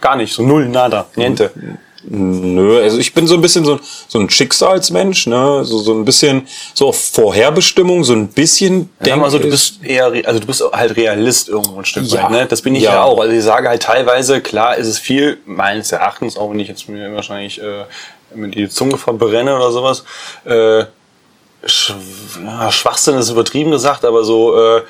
[0.00, 1.52] Gar nicht, so null, nada, niente.
[2.04, 5.64] Nö, also ich bin so ein bisschen so, so ein Schicksalsmensch, ne?
[5.64, 9.82] So, so ein bisschen so auf Vorherbestimmung, so ein bisschen Denk mal so, du bist
[9.84, 12.24] eher, also du bist halt Realist irgendwo ein Stück Ja.
[12.24, 12.46] weit, ne?
[12.46, 12.92] Das bin ich ja.
[12.94, 13.02] Ja.
[13.02, 13.20] auch.
[13.20, 16.88] Also ich sage halt teilweise, klar ist es viel, meines Erachtens, auch wenn ich jetzt
[16.88, 17.84] mir wahrscheinlich äh,
[18.34, 20.04] mit die Zunge verbrenne oder sowas,
[20.44, 20.84] äh,
[21.66, 21.92] Sch
[22.44, 24.82] ja, Schwachsinn ist übertrieben gesagt, aber so äh,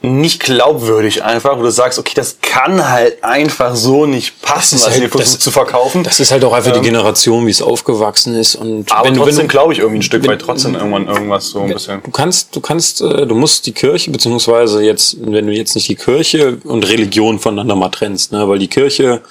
[0.00, 4.90] nicht glaubwürdig einfach, wo du sagst, okay, das kann halt einfach so nicht passen, was
[4.90, 6.04] halt- ihr versucht das- zu verkaufen.
[6.04, 8.54] Das ist halt auch einfach die Generation, wie es aufgewachsen ist.
[8.54, 10.74] Und aber wenn, du- wenn trotzdem du, glaube ich irgendwie ein Stück wenn- weit trotzdem
[10.76, 12.00] irgendwann irgendwas so ein bisschen.
[12.04, 15.88] Du kannst, du kannst, äh, du musst die Kirche, beziehungsweise jetzt, wenn du jetzt nicht
[15.88, 19.22] die Kirche und Religion voneinander mal trennst, ne, weil die Kirche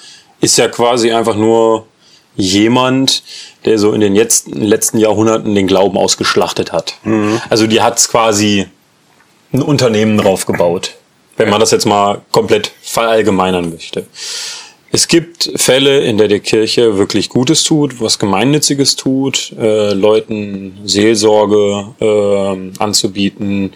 [0.42, 1.86] ist ja quasi einfach nur
[2.36, 3.22] jemand,
[3.64, 6.94] der so in den jetzt, letzten Jahrhunderten den Glauben ausgeschlachtet hat.
[7.50, 8.66] Also die hat's quasi
[9.52, 10.96] ein Unternehmen drauf gebaut,
[11.36, 14.06] wenn man das jetzt mal komplett verallgemeinern möchte.
[14.90, 20.78] Es gibt Fälle, in der die Kirche wirklich Gutes tut, was Gemeinnütziges tut, äh, Leuten
[20.84, 23.72] Seelsorge ähm, anzubieten,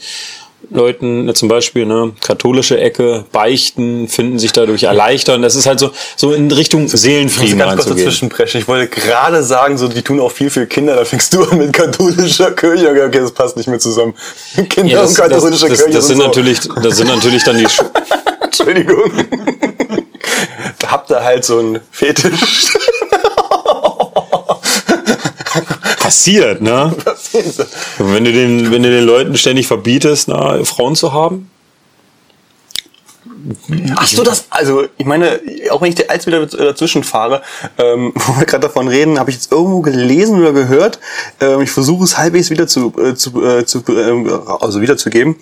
[0.73, 5.43] Leuten äh, zum Beispiel ne katholische Ecke beichten, finden sich dadurch erleichtern.
[5.43, 8.31] Das ist halt so so in Richtung Ich muss Seelenfrieden ganz kurz dazwischen.
[8.55, 10.97] Ich wollte gerade sagen, so, die tun auch viel für Kinder.
[10.97, 12.91] Da fängst du an mit katholischer Kirche.
[12.91, 14.15] Okay, das passt nicht mehr zusammen.
[14.69, 16.23] Kinder Ja, das, und das, katholische das, Kirche das sind so.
[16.27, 17.85] natürlich, das sind natürlich dann die Sch-
[18.43, 19.13] Entschuldigung.
[20.79, 22.73] da habt ihr halt so einen Fetisch.
[26.03, 26.95] Passiert, ne?
[27.99, 31.49] Wenn du den, wenn du den Leuten ständig verbietest, na, Frauen zu haben,
[33.97, 34.45] Hast du das?
[34.51, 37.43] Also, ich meine, auch wenn ich dir als wieder dazwischen fahre,
[37.79, 41.01] ähm, wo wir gerade davon reden, habe ich jetzt irgendwo gelesen oder gehört.
[41.41, 45.37] Ähm, ich versuche es halbwegs wieder zu, äh, zu, äh, zu äh, also wiederzugeben.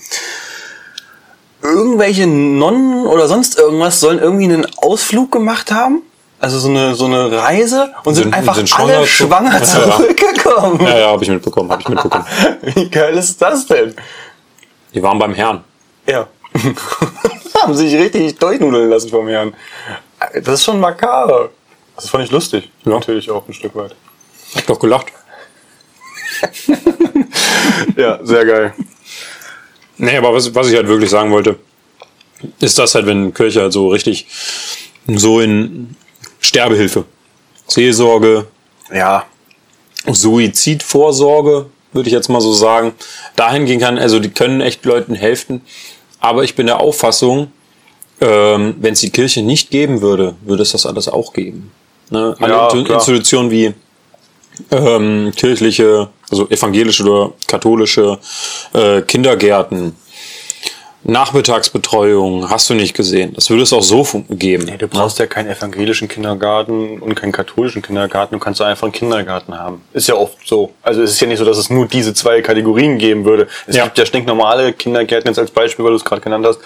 [1.62, 6.03] Irgendwelche Nonnen oder sonst irgendwas sollen irgendwie einen Ausflug gemacht haben.
[6.40, 9.79] Also so eine so eine Reise und sind, Sind- einfach sind alle schwanger schwanger zu-
[9.79, 10.81] Ja, zurückgekommen.
[10.87, 12.24] Ja, ja, habe ich mitbekommen, habe ich mitbekommen.
[12.74, 13.94] Wie geil ist das denn?
[14.94, 15.62] Die waren beim Herrn.
[16.07, 16.26] Ja.
[17.62, 19.55] Haben sich richtig durchnudeln lassen vom Herrn.
[20.35, 21.50] Das ist schon makaber.
[21.94, 22.70] Das fand ich lustig.
[22.85, 22.92] Ja.
[22.94, 23.94] Natürlich auch ein Stück weit.
[24.57, 25.07] Hab doch gelacht.
[27.96, 28.74] Ja, sehr geil.
[29.98, 31.57] Nee, aber was, was ich halt wirklich sagen wollte,
[32.59, 34.26] ist das halt, wenn Kirche halt so richtig
[35.07, 35.94] so in
[36.40, 37.05] Sterbehilfe,
[37.66, 38.46] Seelsorge,
[38.92, 39.24] Ja.
[40.07, 42.92] Suizidvorsorge, würde ich jetzt mal so sagen,
[43.37, 43.98] dahin gehen kann.
[43.98, 45.61] Also die können echt Leuten helfen.
[46.20, 47.50] Aber ich bin der Auffassung,
[48.20, 51.70] ähm, wenn es die Kirche nicht geben würde, würde es das alles auch geben.
[52.11, 52.35] Ne?
[52.40, 52.98] Alle Ja, Intu- klar.
[52.98, 53.74] Institutionen wie
[54.70, 58.18] ähm, kirchliche, also evangelische oder katholische
[58.74, 59.96] äh, Kindergärten,
[61.03, 63.33] Nachmittagsbetreuung, hast du nicht gesehen.
[63.35, 64.65] Das würde es auch so geben.
[64.67, 68.35] Nee, du brauchst ja keinen evangelischen Kindergarten und keinen katholischen Kindergarten.
[68.35, 69.81] Du kannst einfach einen Kindergarten haben.
[69.93, 70.73] Ist ja oft so.
[70.83, 73.49] Also es ist ja nicht so, dass es nur diese zwei Kategorien geben würde.
[73.67, 73.85] Es Ja.
[73.85, 76.59] gibt ja stinknormale Kindergärten jetzt als Beispiel, weil du es gerade genannt hast.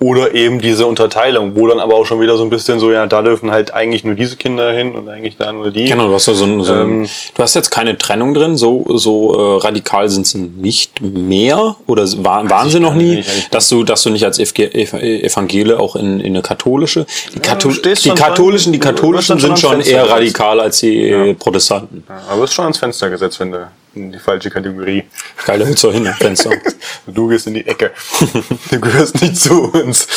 [0.00, 3.06] Oder eben diese Unterteilung, wo dann aber auch schon wieder so ein bisschen so, ja,
[3.06, 5.84] da dürfen halt eigentlich nur diese Kinder hin und eigentlich da nur die.
[5.84, 8.84] Genau, du hast ja so, ein, so Ähm, du hast jetzt keine Trennung drin, so,
[8.96, 13.68] so äh, radikal sind sie nicht mehr oder war, waren sie noch nie, nicht, dass
[13.68, 17.72] du, dass du nicht als Ev Ev Evangele auch in, in eine katholische, die, Kathol
[17.72, 22.04] du stehst die katholischen, die du katholischen sind schon eher radikal als die äh, Protestanten.
[22.08, 25.04] Ja, aber es ist schon ans Fenster gesetzt, wenn du in die falsche Kategorie.
[25.44, 26.50] Geil, da du hin am Fenster.
[27.06, 27.92] Du gehst in die Ecke.
[28.70, 30.06] du gehörst nicht zu uns.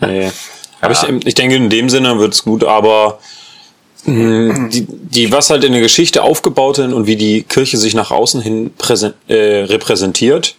[0.00, 0.30] Nee.
[0.80, 3.20] Aber ich, ich denke, in dem Sinne wird's gut, aber
[4.04, 7.94] mh, die, die, was halt in der Geschichte aufgebaut sind und wie die Kirche sich
[7.94, 10.56] nach außen hin präsen, äh, repräsentiert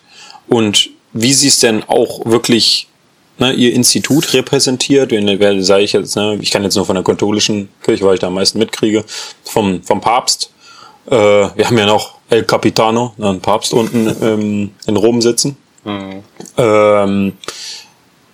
[0.47, 2.87] und wie sie es denn auch wirklich
[3.37, 7.03] ne, ihr Institut repräsentiert, wenn sage ich jetzt, ne, ich kann jetzt nur von der
[7.03, 9.03] katholischen Kirche, weil ich da am meisten mitkriege,
[9.43, 10.51] vom, vom Papst.
[11.07, 15.57] Äh, wir haben ja noch El Capitano, ne, einen Papst unten ähm, in Rom sitzen.
[16.57, 17.33] Ähm,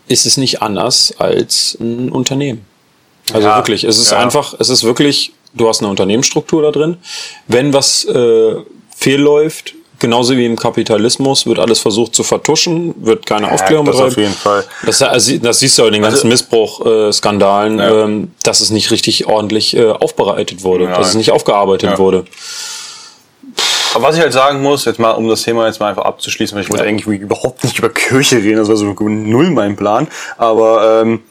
[0.07, 2.65] ist es nicht anders als ein Unternehmen.
[3.33, 4.19] Also Ja, wirklich, es ist ja.
[4.19, 6.97] einfach, es ist wirklich, du hast eine Unternehmensstruktur da drin.
[7.47, 8.55] Wenn was äh,
[8.95, 14.11] fehlläuft, genauso wie im Kapitalismus, wird alles versucht zu vertuschen, wird keine Aufklärung das betreiben.
[14.13, 14.63] auf jeden Fall.
[14.85, 18.03] Das, also, das siehst du in den ganzen Also- Missbrauch-Skandalen, Ja.
[18.05, 20.97] ähm, dass es nicht richtig ordentlich äh, aufbereitet wurde, Ja.
[20.97, 21.97] dass es nicht aufgearbeitet Ja.
[21.97, 22.25] wurde.
[23.95, 26.55] Aber was ich halt sagen muss, jetzt mal, um das Thema jetzt mal einfach abzuschließen,
[26.55, 30.07] weil ich wollte eigentlich überhaupt nicht über Kirche reden, das war so null mein Plan.
[30.37, 31.21] Aber ähm,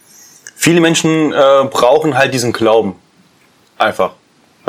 [0.56, 2.96] viele Menschen äh, brauchen halt diesen Glauben.
[3.78, 4.10] Einfach.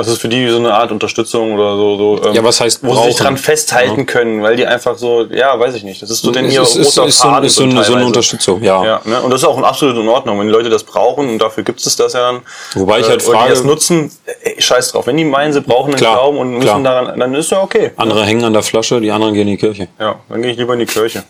[0.00, 1.96] Das ist für die so eine Art Unterstützung oder so.
[1.96, 3.24] so ähm, Ja, was heißt Wo sie sich brauchen?
[3.24, 6.02] dran festhalten können, weil die einfach so, ja, weiß ich nicht.
[6.02, 8.06] Das ist so denn ihr ist, ist, ist, so, ist so, eine, so eine.
[8.06, 8.84] Unterstützung, ja.
[8.84, 9.20] Ja, ne?
[9.20, 11.80] und das ist auch absolut in Ordnung, wenn die Leute das brauchen und dafür gibt
[11.84, 12.40] es das ja dann.
[12.74, 14.10] Wobei ich halt frage- die das nutzen,
[14.42, 15.06] ey, scheiß drauf.
[15.06, 16.82] Wenn die meinen, sie brauchen einen Glauben und müssen klar.
[16.82, 17.92] daran, dann ist ja okay.
[17.96, 19.88] Andere hängen an der Flasche, die anderen gehen in die Kirche.
[19.98, 21.22] Ja, dann gehe ich lieber in die Kirche.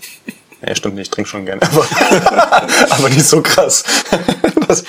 [0.66, 1.62] Ja, stimmt nicht, ich trinke schon gerne.
[1.62, 1.86] Aber,
[2.90, 3.84] aber nicht so krass.
[4.68, 4.84] Das,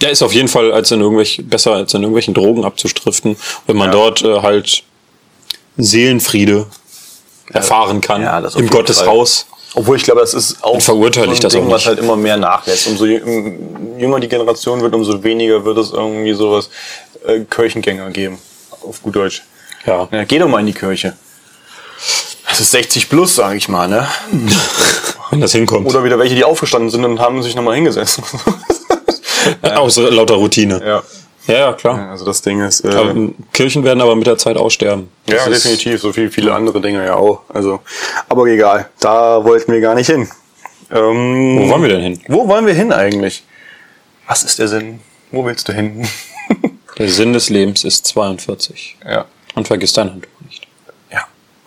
[0.00, 3.76] Ja, ist auf jeden Fall als in irgendwelch, besser als in irgendwelchen Drogen abzustriften, wenn
[3.76, 3.92] man Ja.
[3.92, 4.82] dort äh, halt
[5.76, 6.66] Seelenfriede
[7.52, 9.46] erfahren kann Ja, im Gotteshaus.
[9.74, 12.36] obwohl ich glaube, das ist auch verurteile ich das Ding, auch was halt immer mehr
[12.36, 12.86] nachlässt.
[12.88, 13.52] Umso jü-
[13.98, 16.68] jünger die Generation wird, umso weniger wird es irgendwie sowas
[17.26, 18.38] äh, Kirchengänger geben.
[18.86, 19.42] Auf gut Deutsch.
[19.86, 20.08] Ja.
[20.12, 21.14] Ja, geh doch mal in die Kirche.
[22.48, 24.06] Das ist 60 plus, sage ich mal, ne?
[25.30, 25.86] Wenn das hinkommt.
[25.86, 28.20] Oder wieder welche, die aufgestanden sind und haben sich nochmal hingesetzt.
[29.76, 30.80] Aus lauter Routine.
[30.84, 31.02] ja.
[31.46, 32.10] Ja, ja, klar.
[32.10, 32.80] Also das Ding ist.
[32.84, 33.14] Äh,
[33.54, 35.08] Kirchen werden aber mit der Zeit aussterben.
[35.26, 37.40] Ja, Das ist- definitiv, so viel, viele andere Dinge ja auch.
[37.48, 37.80] Also,
[38.28, 40.28] aber egal, da wollten wir gar nicht hin.
[40.90, 42.20] Ähm, Wo wollen wir denn hin?
[42.28, 43.44] Wo wollen wir hin eigentlich?
[44.26, 45.00] Was ist der Sinn?
[45.30, 46.06] Wo willst du hin?
[46.98, 48.98] Der Sinn des Lebens ist 42.
[49.06, 49.24] ja.
[49.54, 50.66] Und vergiss dein Handtuch nicht.
[51.10, 51.20] Ja.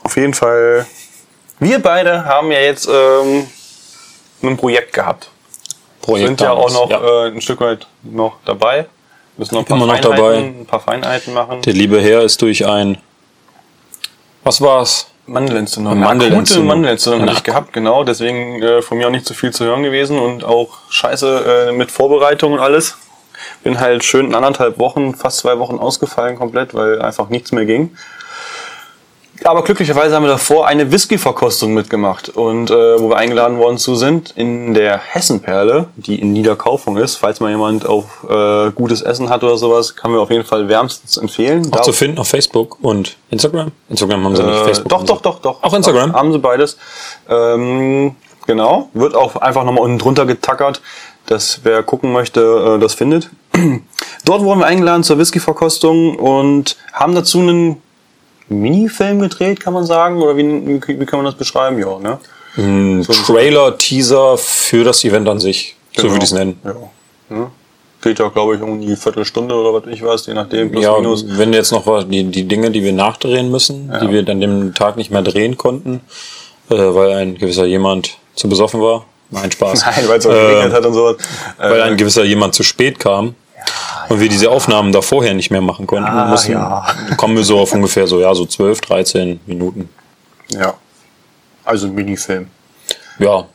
[0.03, 0.85] Auf jeden Fall.
[1.59, 3.47] Wir beide haben ja jetzt ähm,
[4.43, 5.29] ein Projekt gehabt.
[6.01, 6.75] Projekt Sind ja damals.
[6.75, 7.25] auch noch Ja.
[7.27, 8.87] Äh, ein Stück weit noch dabei.
[9.37, 10.37] Müssen noch ein paar, Immer noch dabei.
[10.37, 11.61] ein paar Feinheiten machen.
[11.61, 12.97] Der liebe Herr ist durch ein.
[14.43, 15.07] Was war's?
[15.27, 15.99] Mandelentzündung.
[15.99, 16.41] Mandelentzündung.
[16.45, 18.03] Akute Mandelentzündung hatte ich gehabt, genau.
[18.03, 21.71] Deswegen äh, von mir auch nicht so viel zu hören gewesen und auch scheiße äh,
[21.71, 22.97] mit Vorbereitung und alles.
[23.63, 27.95] Bin halt schön anderthalb Wochen, fast zwei Wochen ausgefallen komplett, weil einfach nichts mehr ging.
[29.43, 33.95] Aber glücklicherweise haben wir davor eine Whisky-Verkostung mitgemacht und äh, wo wir eingeladen worden zu
[33.95, 37.15] sind in der Hessenperle, die in Niederkaufung ist.
[37.15, 40.67] Falls mal jemand auf äh, gutes Essen hat oder sowas, kann wir auf jeden Fall
[40.67, 41.65] wärmstens empfehlen.
[41.71, 43.71] Auch Da- zu finden auf Facebook und Instagram.
[43.89, 44.89] Instagram haben sie nicht, äh, Facebook.
[44.89, 45.63] doch, doch, doch, doch.
[45.63, 46.13] Auch Instagram?
[46.13, 46.77] Haben sie beides.
[47.27, 48.89] Ähm, genau.
[48.93, 50.81] Wird auch einfach nochmal unten drunter getackert,
[51.25, 53.31] dass wer gucken möchte, äh, das findet.
[54.25, 57.81] Dort wurden wir eingeladen zur Whisky-Verkostung und haben dazu einen
[58.51, 60.21] Minifilm gedreht, kann man sagen?
[60.21, 61.79] Oder wie, wie, kann man das beschreiben?
[61.79, 62.19] Ja, ne?
[62.57, 65.75] Ein Trailer, Teaser für das Event an sich.
[65.95, 66.13] So Genau.
[66.13, 66.59] würde ich es nennen.
[66.63, 66.75] Ja.
[67.29, 67.51] ja.
[68.01, 70.95] Geht ja, glaube ich, um die Viertelstunde oder was ich weiß, je nachdem, plus Ja,
[70.97, 71.25] minus.
[71.37, 74.73] wenn jetzt noch was, die, die Dinge, die wir nachdrehen müssen, die wir an dem
[74.73, 76.01] Tag nicht mehr drehen konnten,
[76.69, 79.05] äh, weil ein gewisser jemand zu besoffen war.
[79.29, 79.85] Nein, Spaß.
[79.85, 81.17] Nein, weil es auch Äh, hat und sowas.
[81.59, 83.35] weil Äh, ein gewisser jemand zu spät kam
[84.09, 86.09] und wir diese Aufnahmen da vorher nicht mehr machen konnten.
[86.09, 86.85] Ah, mussten, ja.
[87.17, 89.89] kommen wir so auf ungefähr so, ja, so 12, 13 Minuten.
[90.49, 90.73] ja.
[91.63, 92.47] Also ein Minifilm.
[93.19, 93.45] Ja,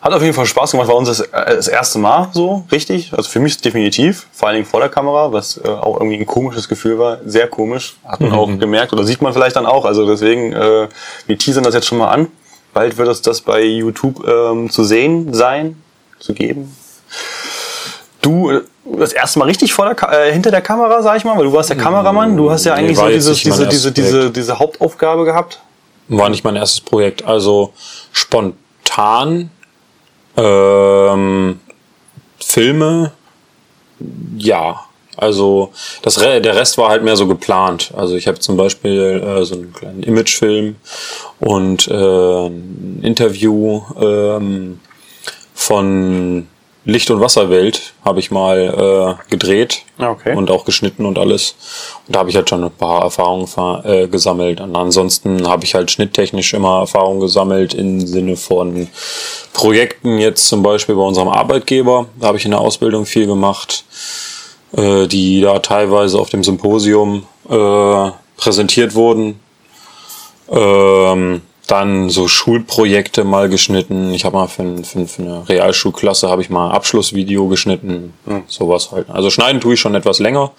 [0.00, 3.12] Hat auf jeden Fall Spaß gemacht, war uns das, äh, das erste Mal so, richtig.
[3.12, 6.26] Also für mich definitiv, vor allen Dingen vor der Kamera, was äh, auch irgendwie ein
[6.26, 7.18] komisches Gefühl war.
[7.26, 7.96] Sehr komisch.
[8.06, 9.84] Hat man auch gemerkt oder sieht man vielleicht dann auch.
[9.84, 10.88] Also deswegen, äh,
[11.26, 12.28] wir teasern das jetzt schon mal an.
[12.72, 15.82] Bald wird es das bei YouTube ähm, zu sehen sein,
[16.20, 16.74] zu geben.
[18.22, 18.60] Du äh,
[18.98, 21.44] das erste Mal richtig vor der Ka äh, hinter der Kamera, sag ich mal, weil
[21.44, 22.36] du warst der Kameramann.
[22.36, 25.60] Du hast ja Nee, eigentlich war so dieses, diese, diese, diese, diese Hauptaufgabe gehabt.
[26.08, 27.24] war nicht mein erstes Projekt.
[27.24, 27.72] Also
[28.12, 29.50] spontan
[30.36, 31.60] ähm,
[32.38, 33.12] Filme,
[34.36, 34.80] ja.
[35.16, 35.72] Also
[36.02, 37.92] das Re der Rest war halt mehr so geplant.
[37.94, 40.76] Also ich habe zum Beispiel äh, so einen kleinen Imagefilm
[41.40, 44.80] und äh, ein Interview ähm,
[45.54, 46.48] von
[46.90, 50.34] Licht- und Wasserwelt habe ich mal äh, gedreht Ah, okay.
[50.34, 51.54] und auch geschnitten und alles.
[52.06, 53.48] Und da habe ich halt schon ein paar Erfahrungen
[53.84, 54.60] äh, gesammelt.
[54.60, 58.88] Und ansonsten habe ich halt schnitttechnisch immer Erfahrungen gesammelt im Sinne von
[59.52, 60.18] Projekten.
[60.18, 63.84] Jetzt zum Beispiel bei unserem Arbeitgeber, da habe ich in der Ausbildung viel gemacht,
[64.76, 69.38] äh, die da teilweise auf dem Symposium äh, präsentiert wurden.
[70.50, 74.12] Ähm, dann so Schulprojekte mal geschnitten.
[74.12, 78.12] Ich habe mal für, für, für eine Realschulklasse habe ich mal ein Abschlussvideo geschnitten.
[78.48, 79.08] Sowas halt.
[79.10, 80.52] Also schneiden tue ich schon etwas länger.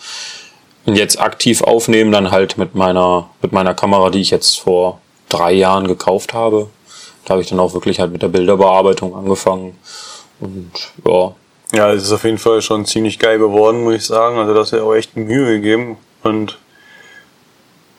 [0.85, 4.99] Und jetzt aktiv aufnehmen dann halt mit meiner, mit meiner Kamera, die ich jetzt vor
[5.29, 6.69] drei Jahren gekauft habe.
[7.25, 9.77] Da habe ich dann auch wirklich halt mit der Bilderbearbeitung angefangen.
[10.39, 10.71] Und
[11.05, 11.33] ja,
[11.73, 14.37] Ja, es ist auf jeden Fall schon ziemlich geil geworden, muss ich sagen.
[14.37, 16.57] Also das hat ja auch echt Mühe gegeben und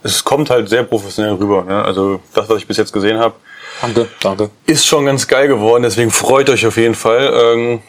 [0.03, 1.65] es kommt halt sehr professionell rüber.
[1.65, 1.83] Ne?
[1.85, 3.35] Also das, was ich bis jetzt gesehen habe,
[3.81, 4.51] danke, danke.
[4.67, 5.83] ist schon ganz geil geworden.
[5.83, 7.33] Deswegen freut euch auf jeden Fall.
[7.35, 7.83] Ähm,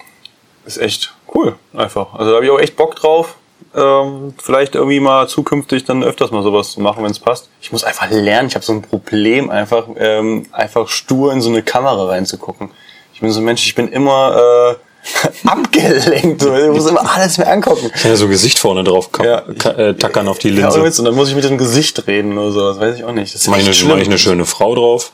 [0.66, 2.14] ist echt cool, einfach.
[2.14, 3.36] Also da habe ich auch echt Bock drauf.
[3.76, 7.50] Ähm, vielleicht irgendwie mal zukünftig dann öfters mal sowas zu machen, wenn es passt.
[7.62, 8.48] Ich muss einfach lernen.
[8.48, 12.70] Ich habe so ein Problem, einfach ähm, einfach stur in so eine Kamera reinzugucken.
[13.14, 14.76] Ich bin so ein Mensch, ich bin immer äh,
[15.46, 16.42] abgelenkt.
[16.42, 16.56] So.
[16.56, 17.92] Ich muss immer alles mir angucken.
[17.94, 19.40] Ich kann ja so Gesicht vorne drauf Ja.
[19.40, 20.84] äh, tackern auf die Ja, Linse.
[20.84, 21.00] Witz.
[21.00, 22.68] und dann muss ich mit dem Gesicht reden oder so.
[22.70, 23.34] Das weiß ich auch nicht.
[23.34, 25.12] Das ist Mach ich, eine, mach ich eine schöne Frau drauf.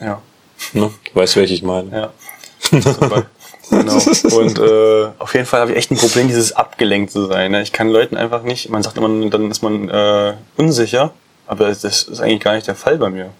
[0.00, 0.20] Ja.
[0.72, 0.90] Ne?
[1.12, 1.90] Du weißt, welche ich meine.
[1.90, 2.10] Ja.
[2.80, 3.26] Super.
[3.70, 3.94] genau.
[4.36, 7.52] Und äh, auf jeden Fall habe ich echt ein Problem, dieses abgelenkt zu sein.
[7.52, 7.62] Ne?
[7.62, 11.12] Ich kann Leuten einfach nicht, man sagt immer, dann ist man äh, unsicher,
[11.46, 13.30] aber das ist eigentlich gar nicht der Fall bei mir.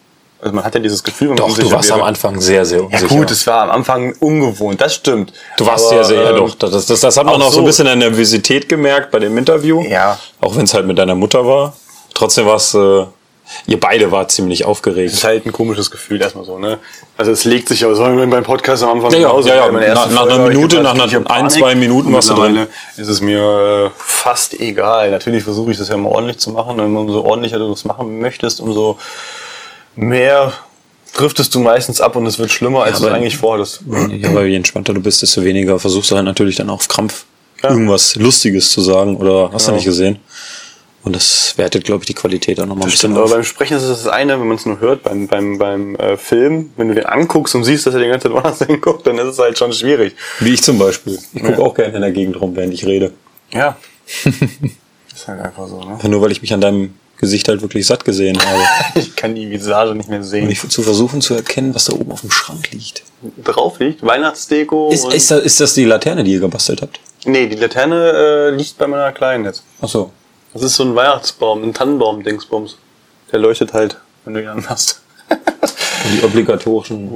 [0.40, 1.98] Also man hat ja dieses Gefühl, wenn man Doch, du warst wäre.
[2.00, 3.06] am Anfang sehr, sehr Ja unsicher.
[3.08, 5.32] gut, es war am Anfang ungewohnt, das stimmt.
[5.56, 6.54] Du warst Aber, sehr, sehr, ja ähm, doch.
[6.56, 7.66] Das, das, das hat man auch auch so ein so.
[7.66, 9.82] bisschen an der Nervosität gemerkt bei dem Interview.
[9.88, 10.18] Ja.
[10.40, 11.74] Auch wenn es halt mit deiner Mutter war.
[12.14, 13.04] Trotzdem war es, äh,
[13.66, 15.12] ihr beide wart ziemlich aufgeregt.
[15.14, 16.78] ist halt ein komisches Gefühl erstmal so, ne?
[17.16, 19.48] Also es legt sich, aber so wie beim Podcast am Anfang Ja, ja, genauso.
[19.48, 19.78] ja, ja.
[19.80, 22.66] Erste Nach- einer Minute, hab nach einer- ein, zwei Minuten warst du drin.
[22.98, 25.10] ist es mir äh, fast egal.
[25.12, 26.78] Natürlich versuche ich das ja mal ordentlich zu machen.
[26.78, 28.98] Und umso ordentlicher du das machen möchtest, umso
[29.96, 30.52] mehr
[31.14, 33.80] driftest du meistens ab und es wird schlimmer, als du aber- eigentlich vorhattest.
[34.10, 37.24] Ja, weil je entspannter du bist, desto weniger versuchst du halt natürlich dann auf Krampf
[37.62, 39.76] irgendwas Lustiges zu sagen oder hast du Genau.
[39.76, 40.18] nicht gesehen.
[41.04, 43.76] Und das wertet, glaube ich, die Qualität auch nochmal ein bisschen Stimmt, aber beim Sprechen
[43.76, 46.88] ist es das eine, wenn man es nur hört, beim, beim, beim äh, Film, wenn
[46.88, 49.38] du den anguckst und siehst, dass er die ganze Zeit woanders hinguckt, dann ist es
[49.38, 50.16] halt schon schwierig.
[50.40, 51.16] Wie ich zum Beispiel.
[51.32, 53.12] Ich gucke auch gerne in der Gegend rum, während ich rede.
[53.52, 53.76] Ja.
[54.24, 55.96] ist halt einfach so, ne?
[56.08, 58.62] Nur weil ich mich an deinem Gesicht halt wirklich satt gesehen habe.
[58.94, 60.50] Ich kann die Visage nicht mehr sehen.
[60.50, 63.02] ich zu versuchen zu erkennen, was da oben auf dem Schrank liegt.
[63.42, 64.04] drauf liegt.
[64.04, 64.90] Weihnachtsdeko.
[64.90, 67.00] Ist, ist, das, ist das die Laterne, die ihr gebastelt habt?
[67.24, 69.62] nee, die Laterne äh, liegt bei meiner Kleinen jetzt.
[69.80, 70.10] Ach so.
[70.52, 72.78] Das ist so ein Weihnachtsbaum, ein Tannenbaum-Dingsbums.
[73.32, 75.02] Der leuchtet halt, wenn du ihn anmachst.
[76.12, 77.10] Die obligatorischen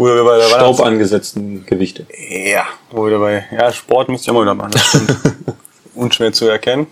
[0.48, 2.06] Staub angesetzten Gewichte.
[2.28, 3.44] Ja, wo wir dabei.
[3.52, 5.16] Ja, Sport müsst ihr mal wieder machen, das stimmt.
[5.94, 6.88] Unschwer zu erkennen.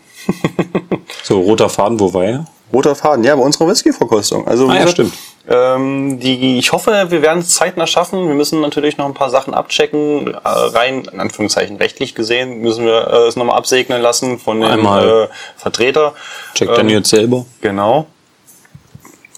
[1.25, 2.47] So, roter Faden, wo war er?
[2.73, 4.47] Roter Faden, ja, bei unserer Whisky-Verkostung.
[4.47, 5.15] Also, Ah, ja, gesagt, stimmt.
[5.51, 8.29] Ähm, die, ich hoffe, wir werden es zeitnah schaffen.
[8.29, 10.35] Wir müssen natürlich noch ein paar Sachen abchecken.
[10.35, 14.85] Äh, rein, in Anführungszeichen, rechtlich gesehen, müssen wir äh, es nochmal absegnen lassen von dem
[14.85, 16.13] äh, Vertreter.
[16.55, 17.47] Check Ähm, dann jetzt selber.
[17.63, 18.07] Genau.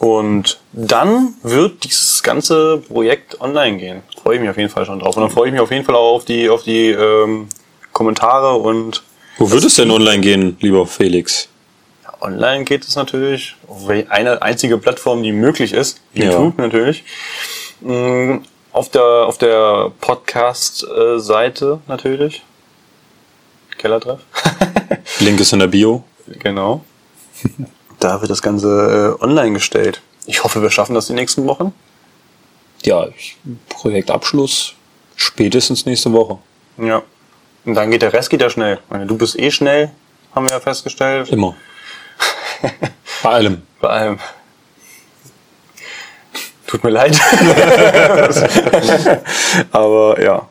[0.00, 4.02] Und dann wird dieses ganze Projekt online gehen.
[4.20, 5.14] Freue ich mich auf jeden Fall schon drauf.
[5.16, 7.48] Und dann freue ich mich auf jeden Fall auch auf die, auf die ähm,
[7.92, 9.02] Kommentare und
[9.38, 11.49] Wo wird es denn online gehen, lieber Felix?
[12.20, 13.56] Online geht es natürlich
[14.08, 16.00] eine einzige Plattform, die möglich ist.
[16.12, 16.30] Ja.
[16.30, 17.04] YouTube natürlich.
[17.80, 18.38] Mm,
[18.72, 22.42] Auf der, auf der Podcast-Seite natürlich.
[23.78, 24.20] Kellertreff.
[25.20, 26.04] Link ist in der Bio.
[26.26, 26.84] genau.
[27.98, 30.00] Da wird das Ganze äh, online gestellt.
[30.24, 31.74] Ich hoffe, wir schaffen das die nächsten Wochen.
[32.82, 33.08] Ja,
[33.68, 34.74] Projektabschluss
[35.16, 36.38] spätestens nächste Woche.
[36.78, 37.02] Ja.
[37.66, 38.78] Und dann geht der Rest geht ja schnell.
[39.06, 39.90] Du bist eh schnell,
[40.34, 41.28] haben wir ja festgestellt.
[41.28, 41.54] Immer.
[43.22, 43.62] Bei allem.
[43.80, 44.18] Bei allem.
[46.66, 47.18] Tut mir leid.
[49.72, 50.46] Aber ja.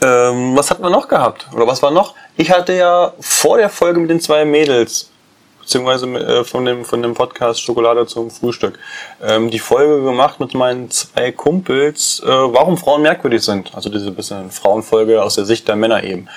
[0.00, 1.48] Ähm, was hatten wir noch gehabt?
[1.54, 2.14] Oder was war noch?
[2.36, 5.10] Ich hatte ja vor der Folge mit den zwei Mädels,
[5.60, 8.78] beziehungsweise äh, von, dem, von dem Podcast Schokolade zum Frühstück,
[9.22, 13.74] ähm, die Folge gemacht mit meinen zwei Kumpels, äh, warum Frauen merkwürdig sind.
[13.74, 16.28] Also diese bisschen Frauenfolge aus der Sicht der Männer eben.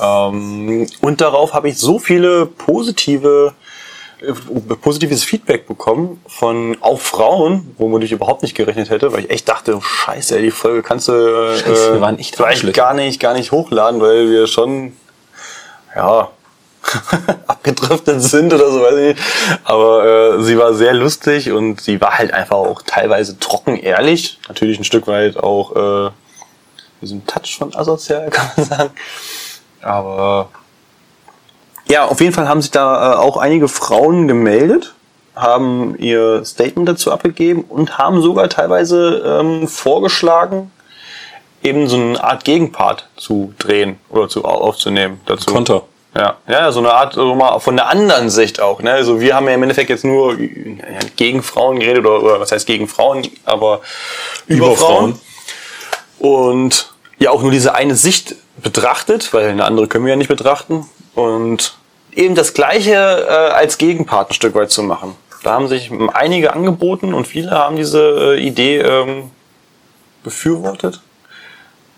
[0.00, 3.54] Ähm, und darauf habe ich so viele positive
[4.20, 4.32] äh,
[4.76, 9.48] positives Feedback bekommen von auch Frauen, womit ich überhaupt nicht gerechnet hätte, weil ich echt
[9.48, 13.20] dachte, oh, scheiße, die Folge kannst du äh, Scheiße, wir waren echt vielleicht gar nicht,
[13.20, 14.94] gar nicht hochladen, weil wir schon
[15.94, 16.30] ja
[17.46, 19.20] abgedriftet sind oder so, weiß ich nicht.
[19.64, 24.38] Aber äh, sie war sehr lustig und sie war halt einfach auch teilweise trocken ehrlich.
[24.48, 26.10] Natürlich ein Stück weit auch äh,
[27.02, 28.90] diesen Touch von asozial, kann man sagen.
[29.86, 30.48] Aber
[31.88, 34.94] ja, auf jeden Fall haben sich da äh, auch einige Frauen gemeldet,
[35.34, 40.72] haben ihr Statement dazu abgegeben und haben sogar teilweise ähm, vorgeschlagen,
[41.62, 45.52] eben so eine Art Gegenpart zu drehen oder zu au- aufzunehmen dazu.
[45.52, 45.82] Konter.
[46.16, 48.80] Ja, ja, so eine Art, so mal von der anderen Sicht auch.
[48.80, 48.90] Ne?
[48.90, 50.46] Also wir haben ja im Endeffekt jetzt nur ja,
[51.16, 53.82] gegen Frauen geredet oder, oder was heißt gegen Frauen, aber
[54.46, 55.20] über, Über Frauen.
[56.18, 56.32] Frauen.
[56.32, 60.28] Und ja auch nur diese eine Sicht betrachtet, weil eine andere können wir ja nicht
[60.28, 60.86] betrachten.
[61.14, 61.76] Und
[62.12, 65.14] eben das Gleiche äh, als Gegenpart ein Stück weit zu machen.
[65.42, 69.30] Da haben sich einige angeboten und viele haben diese äh, Idee ähm,
[70.24, 71.00] befürwortet.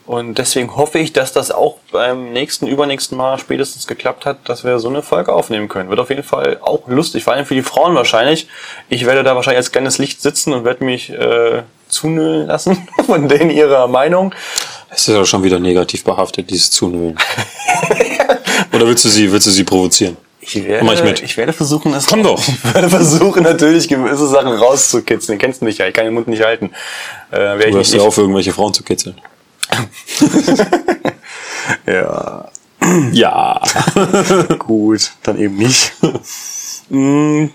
[0.08, 4.64] Und deswegen hoffe ich, dass das auch beim nächsten, übernächsten Mal spätestens geklappt hat, dass
[4.64, 5.90] wir so eine Folge aufnehmen können.
[5.90, 8.48] Wird auf jeden Fall auch lustig, vor allem für die Frauen wahrscheinlich.
[8.88, 13.28] Ich werde da wahrscheinlich als kleines Licht sitzen und werde mich äh, zunüllen lassen von
[13.28, 14.34] denen ihrer Meinung.
[14.90, 17.18] Es ist ja schon wieder negativ behaftet, dieses Zunölen.
[18.72, 20.16] Oder willst du sie, willst du sie provozieren?
[20.40, 21.22] Ich werde, Mach ich mit.
[21.22, 22.40] ich werde versuchen, es Komm doch.
[22.48, 25.38] Ich werde versuchen, natürlich gewisse Sachen rauszukitzeln.
[25.38, 26.70] Kennst du mich ja, ich kann den Mund nicht halten.
[27.30, 29.20] Äh, Du hörst ja auf, irgendwelche Frauen zu kitzeln.
[31.86, 32.48] ja,
[33.12, 33.60] Ja.
[34.58, 35.92] gut, dann eben nicht.
[36.90, 37.50] Hm.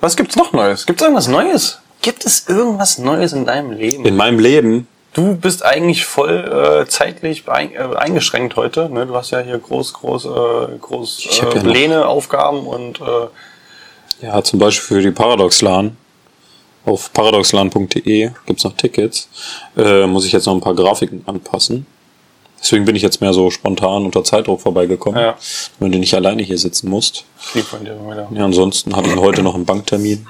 [0.00, 0.86] Was gibt's noch Neues?
[0.86, 1.80] Gibt's irgendwas Neues?
[2.06, 4.04] Gibt es irgendwas Neues in deinem Leben?
[4.04, 8.88] In meinem Leben, Du bist eigentlich voll äh, zeitlich ein, äh, eingeschränkt heute.
[8.88, 9.06] Ne?
[9.06, 14.40] Du hast ja hier groß, groß, äh, groß äh, ja Pläne, Aufgaben und äh, ja,
[14.44, 15.96] zum Beispiel für die Paradoxlan.
[16.84, 19.28] Auf paradoxlan.de gibt's noch Tickets.
[19.76, 21.86] Äh, muss ich jetzt noch ein paar Grafiken anpassen.
[22.62, 25.34] Deswegen bin ich jetzt mehr so spontan unter Zeitdruck vorbeigekommen, Ja.
[25.80, 27.24] wenn du nicht alleine hier sitzen musst.
[27.54, 28.28] lieb von dir wieder.
[28.32, 30.28] Ja, ansonsten hatte ich heute noch einen Banktermin.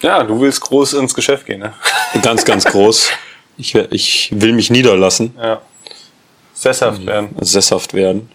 [0.00, 1.72] Ja, du willst groß ins Geschäft gehen, ne?
[2.22, 3.08] Ganz, ganz groß.
[3.56, 5.60] Ich, ich will mich niederlassen, Ja.
[6.54, 7.34] Sesshaft werden.
[7.40, 8.30] sesshaft werden,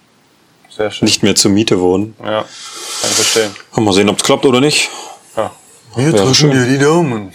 [0.69, 1.05] Sehr schön.
[1.05, 2.15] nicht mehr zur Miete wohnen.
[2.19, 2.45] Ja, kann
[3.09, 3.55] ich verstehen.
[3.75, 4.89] Mal sehen, ob es klappt oder nicht.
[5.35, 5.51] Ja.
[5.95, 6.51] Wir drücken schön.
[6.51, 7.31] dir die Daumen.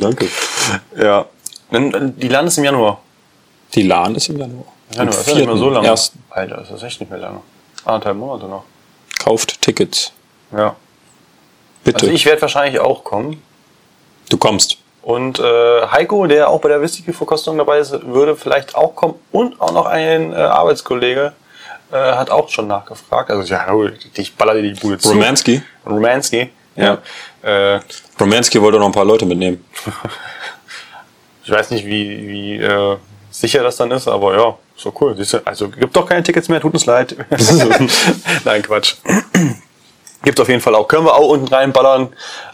[0.00, 0.28] Danke.
[0.96, 1.26] Ja.
[1.70, 3.00] Dann, Die Land ist im Januar.
[3.74, 4.64] Die LAN ist im Januar.
[4.90, 5.86] Januar, Am ist ja nicht mehr so lange.
[5.86, 6.22] Ersten.
[6.30, 7.40] Alter, das ist echt nicht mehr lange.
[7.84, 8.64] Anderthalb Monate noch.
[9.18, 10.12] Kauft Tickets.
[10.52, 10.74] Ja.
[11.84, 12.02] Bitte.
[12.02, 13.42] Also ich werde wahrscheinlich auch kommen.
[14.30, 14.78] du kommst.
[15.02, 19.14] Und äh, Heiko, der auch bei der Whisky-Verkostung dabei ist, würde vielleicht auch kommen.
[19.32, 21.32] Und auch noch ein äh, Arbeitskollege
[21.90, 23.30] äh, hat auch schon nachgefragt.
[23.30, 23.66] Also ja,
[24.14, 25.08] ich baller dir die Bude zu.
[25.08, 25.62] Romansky.
[25.86, 26.50] Romansky.
[26.76, 26.98] Ja.
[27.42, 27.80] Äh,
[28.20, 29.64] Romansky wollte noch ein paar Leute mitnehmen.
[31.44, 32.96] ich weiß nicht, wie, wie äh,
[33.30, 35.16] sicher das dann ist, aber ja, so cool.
[35.16, 37.16] Siehst du, also gibt doch keine Tickets mehr, tut uns leid.
[38.44, 38.96] Nein, Quatsch.
[40.24, 40.88] Gibt auf jeden Fall auch.
[40.88, 42.08] Können wir auch unten reinballern.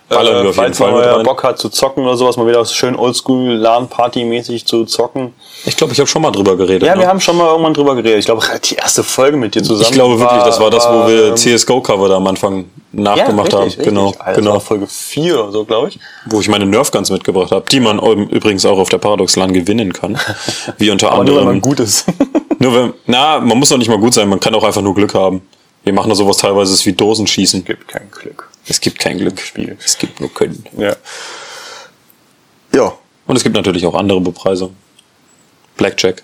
[0.09, 1.25] Ballern wir auf jeden falls Fall man mit mal rein.
[1.25, 5.33] Bock hat zu zocken oder sowas, mal wieder schön oldschool LAN-Party-mäßig zu zocken.
[5.65, 6.87] Ich glaube, ich habe schon mal drüber geredet.
[6.87, 7.01] Ja, ne?
[7.01, 8.19] wir haben schon mal irgendwann drüber geredet.
[8.19, 9.87] Ich glaube, die erste Folge mit dir zusammen.
[9.89, 13.59] ich glaube wirklich, das war das, wo wir ähm, CSGO-Cover da am Anfang nachgemacht ja,
[13.59, 13.65] haben.
[13.65, 14.27] richtig, Genau, richtig.
[14.27, 14.53] Also genau.
[14.53, 15.99] War Folge 4 oder so, glaube ich.
[16.27, 20.19] Wo ich meine Nerfguns mitgebracht habe, die man übrigens auch auf der Paradox-LAN gewinnen kann.
[20.79, 21.47] Wie unter Aber nur, wenn anderem.
[21.47, 22.07] man gut ist.
[22.61, 24.95] Nur wenn, na, man muss doch nicht mal gut sein, man kann auch einfach nur
[24.95, 25.43] Glück haben.
[25.85, 27.64] Wir machen da sowas teilweise ist wie Dosenschießen.
[27.64, 28.49] Gibt kein Glück.
[28.66, 29.41] Es gibt kein Glück.
[29.85, 30.64] Es gibt nur Können.
[30.76, 30.97] Ja.
[32.72, 32.93] Ja.
[33.26, 34.76] Und es gibt natürlich auch andere Bepreisungen.
[35.76, 36.22] Blackjack.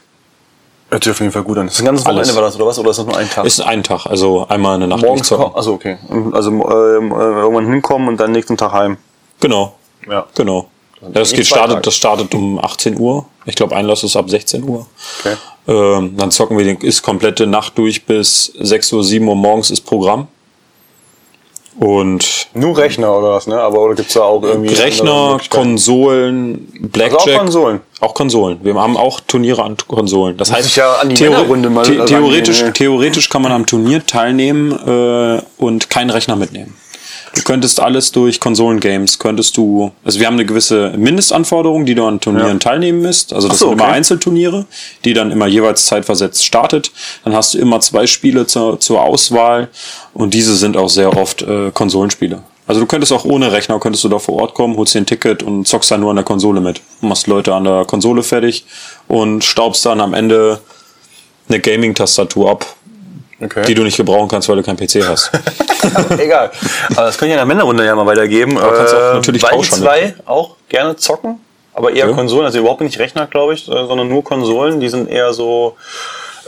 [0.90, 1.66] Hört sich auf jeden Fall gut an.
[1.66, 2.28] Das ist ein ganzes Alles.
[2.28, 2.78] Wochenende war das, oder was?
[2.78, 3.44] Oder ist das nur ein Tag?
[3.44, 5.44] Ist ein Tag, also einmal eine Nacht Morgens durchzocken.
[5.52, 5.56] kommen.
[5.56, 5.98] Also okay.
[6.32, 8.96] Also ähm, äh, irgendwann hinkommen und dann nächsten Tag heim.
[9.40, 9.76] Genau,
[10.08, 10.26] Ja.
[10.34, 10.68] genau.
[11.00, 13.24] Das, eh geht startet, das startet um 18 Uhr.
[13.46, 14.86] Ich glaube, Einlass ist ab 16 Uhr.
[15.20, 15.36] Okay.
[15.66, 19.70] Ähm, dann zocken wir, den, ist komplette Nacht durch bis 6 Uhr, 7 Uhr morgens
[19.70, 20.28] ist Programm.
[21.78, 23.58] Und Nur Rechner oder was, ne?
[23.58, 25.40] Aber oder gibt's da auch irgendwie Rechner?
[25.48, 27.20] Konsolen, Blackjack.
[27.20, 27.80] Also auch Konsolen?
[28.00, 28.58] Auch Konsolen.
[28.62, 30.36] Wir haben auch Turniere an Konsolen.
[30.36, 30.96] Das heißt, ja
[31.70, 36.76] mal the theoretisch, theoretisch kann man am Turnier teilnehmen äh, und keinen Rechner mitnehmen.
[37.34, 42.04] Du könntest alles durch Konsolengames, könntest du, also wir haben eine gewisse Mindestanforderung, die du
[42.04, 42.58] an Turnieren Ja.
[42.58, 43.32] teilnehmen misst.
[43.32, 43.92] Also das so, sind immer okay.
[43.94, 44.66] Einzelturniere,
[45.04, 46.90] die dann immer jeweils zeitversetzt startet.
[47.24, 49.68] Dann hast du immer zwei Spiele zur, zur Auswahl
[50.12, 52.42] und diese sind auch sehr oft äh, Konsolenspiele.
[52.66, 55.06] Also du könntest auch ohne Rechner, könntest du da vor Ort kommen, holst dir ein
[55.06, 56.80] Ticket und zockst dann nur an der Konsole mit.
[57.00, 58.64] Machst Leute an der Konsole fertig
[59.08, 60.60] und staubst dann am Ende
[61.48, 62.66] eine Gaming-Tastatur ab,
[63.42, 63.62] Okay.
[63.66, 65.30] die du nicht gebrauchen kannst, weil du keinen PC hast.
[66.18, 66.50] Egal.
[66.94, 68.58] Aber das können ja in der Männerrunde ja mal weitergeben.
[68.58, 69.78] Aber kannst auch Äh, natürlich weil die tauschen.
[69.78, 71.40] zwei auch gerne zocken,
[71.72, 72.12] aber eher Ja.
[72.12, 74.80] Konsolen, also überhaupt nicht Rechner, glaube ich, äh, sondern nur Konsolen.
[74.80, 75.76] Die sind eher so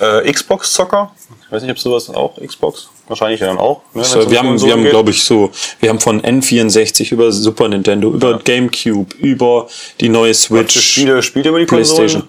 [0.00, 1.12] äh, Xbox-Zocker.
[1.46, 2.88] Ich weiß nicht, ob sowas auch Xbox?
[3.08, 3.82] Wahrscheinlich ja dann auch.
[3.92, 7.68] Ne, So, wir haben, wir haben, glaube ich, so, wir haben von N64 über Super
[7.68, 9.66] Nintendo, über Gamecube, über
[10.00, 12.26] die neue Switch, Spiele, Spiele über die PlayStation.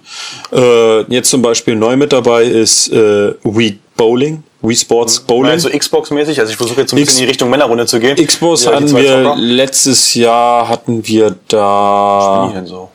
[0.51, 1.05] Konsolen.
[1.09, 5.51] Äh, jetzt zum Beispiel neu mit dabei ist äh, Wii Bowling, Wii Sports Bowling.
[5.51, 8.15] Also Xbox-mäßig, also ich versuche jetzt so ein bisschen in die Richtung Männerrunde zu gehen.
[8.15, 9.35] Xbox Ja, hatten wir Zocker.
[9.37, 12.89] letztes Jahr hatten wir da, denn so?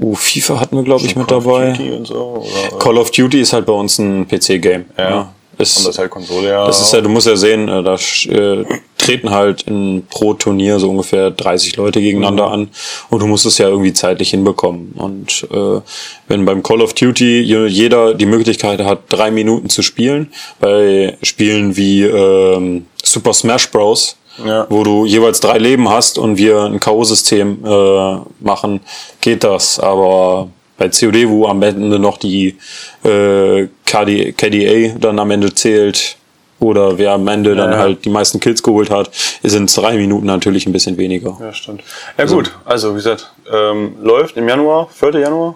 [0.00, 1.70] uh, FIFA hatten wir glaube ich mit Call of dabei.
[1.72, 4.84] Duty und so, oder, Call of Duty ist halt bei uns ein PC-Game.
[4.96, 5.32] Ja.
[5.58, 6.66] Ist, Und das ist halt Konsole, ja.
[6.66, 8.64] Das ist ja, du musst ja sehen, äh, da äh,
[8.96, 12.52] treten halt in, pro Turnier so ungefähr 30 Leute gegeneinander Mhm.
[12.52, 12.68] an
[13.10, 14.92] und du musst es ja irgendwie zeitlich hinbekommen.
[14.96, 15.80] Und äh,
[16.28, 21.16] wenn beim Call of Duty je- jeder die Möglichkeit hat, drei Minuten zu spielen, bei
[21.22, 24.66] Spielen wie ähm, Super Smash Bros., Ja.
[24.70, 28.78] wo du jeweils drei Leben hast und wir ein K.O.-System äh, machen,
[29.20, 29.80] geht das.
[29.80, 32.56] Aber bei COD, wo am Ende noch die
[33.04, 36.16] äh, KD, KDA dann am Ende zählt
[36.60, 37.78] oder wer am Ende dann ja.
[37.78, 39.10] halt die meisten Kills geholt hat,
[39.42, 41.36] sind drei Minuten natürlich ein bisschen weniger.
[41.40, 41.82] Ja, stimmt.
[42.16, 45.20] Ja gut, also wie gesagt, ähm, läuft im Januar, 4.
[45.20, 45.54] Januar.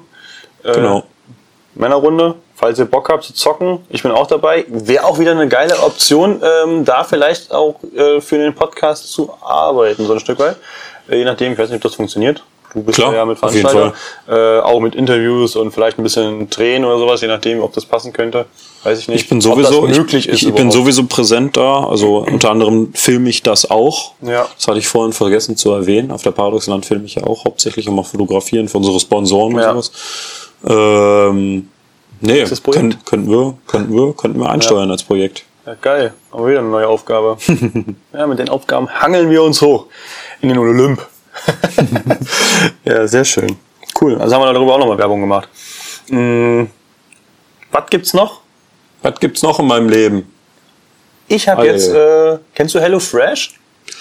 [0.62, 1.04] Äh, Genau.
[1.74, 2.34] Männerrunde.
[2.54, 4.64] Falls ihr Bock habt zu zocken, ich bin auch dabei.
[4.68, 9.32] Wäre auch wieder eine geile Option, ähm, da vielleicht auch äh, für den Podcast zu
[9.40, 10.56] arbeiten, so ein Stück weit.
[11.08, 12.44] Äh, je nachdem, ich weiß nicht, ob das funktioniert.
[12.74, 13.92] Du bist Klar, ja mit Veranstalter.
[14.28, 17.84] Äh, auch mit Interviews und vielleicht ein bisschen Drehen oder sowas, je nachdem, ob das
[17.84, 18.46] passen könnte.
[18.82, 19.22] Weiß ich nicht.
[19.22, 20.42] Ich bin sowieso, möglich ich, ist.
[20.42, 21.84] ich bin sowieso präsent da.
[21.84, 24.14] Also unter anderem filme ich das auch.
[24.22, 24.46] Ja.
[24.56, 26.10] Das hatte ich vorhin vergessen zu erwähnen.
[26.10, 29.72] Auf der Paradoxland filme ich ja auch hauptsächlich und mal fotografieren für unsere Sponsoren Ja.
[29.72, 29.92] und sowas.
[30.68, 31.68] Ähm,
[32.20, 35.44] nee, können, könnten wir, könnten wir, könnten wir einsteuern als Projekt.
[35.66, 36.12] Ja, geil.
[36.32, 37.36] Haben wir wieder eine neue Aufgabe.
[38.12, 39.86] ja, mit den Aufgaben hangeln wir uns hoch
[40.40, 41.06] in den Olymp.
[42.84, 43.56] ja, sehr schön.
[44.00, 44.20] Cool.
[44.20, 45.48] Also haben wir darüber auch nochmal Werbung gemacht.
[46.08, 46.68] Hm,
[47.70, 48.40] was gibt's noch?
[49.02, 50.32] Was gibt's noch in meinem Leben?
[51.28, 53.54] Ich habe jetzt, äh, kennst du Hello Fresh?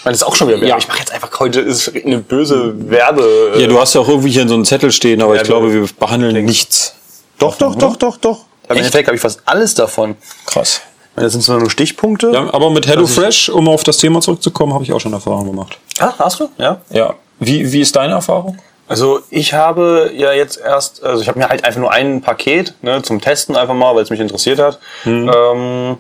[0.04, 0.70] Das ist auch schon wieder Werbung.
[0.70, 0.78] Ja.
[0.78, 3.54] Ich mache jetzt einfach heute ist eine böse Werbe.
[3.56, 5.48] äh, Ja, du hast ja auch irgendwie hier so einen Zettel stehen, aber Ja, ich
[5.48, 6.96] glaube, wir- behandeln nichts.
[7.40, 8.46] doch, doch, doch, doch, doch.
[8.70, 10.16] Im Endeffekt habe ich fast alles davon.
[10.46, 10.82] Krass.
[11.16, 12.32] Das sind so nur Stichpunkte.
[12.34, 15.78] Ja, aber mit HelloFresh, um auf das Thema zurückzukommen, habe ich auch schon Erfahrung gemacht.
[16.00, 16.50] Ah, hast du?
[16.58, 16.82] Ja.
[16.90, 17.16] Ja.
[17.40, 18.58] Wie, wie ist deine Erfahrung?
[18.88, 22.74] Also ich habe ja jetzt erst, also ich habe mir halt einfach nur ein Paket
[22.82, 24.80] ne, zum Testen einfach mal, weil es mich interessiert hat.
[25.06, 25.98] Ähm,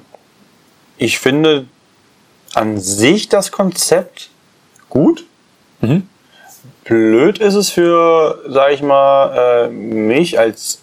[0.97, 1.65] ich finde
[2.53, 4.29] an sich das Konzept
[4.89, 5.23] gut.
[6.83, 10.79] Blöd ist es für, sag ich mal, äh, mich als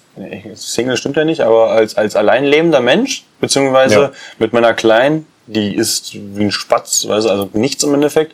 [0.55, 4.11] Single stimmt ja nicht, aber als, als alleinlebender Mensch, beziehungsweise Ja.
[4.39, 8.33] mit meiner Kleinen, die ist wie ein Spatz, weißt du, also nichts im Endeffekt.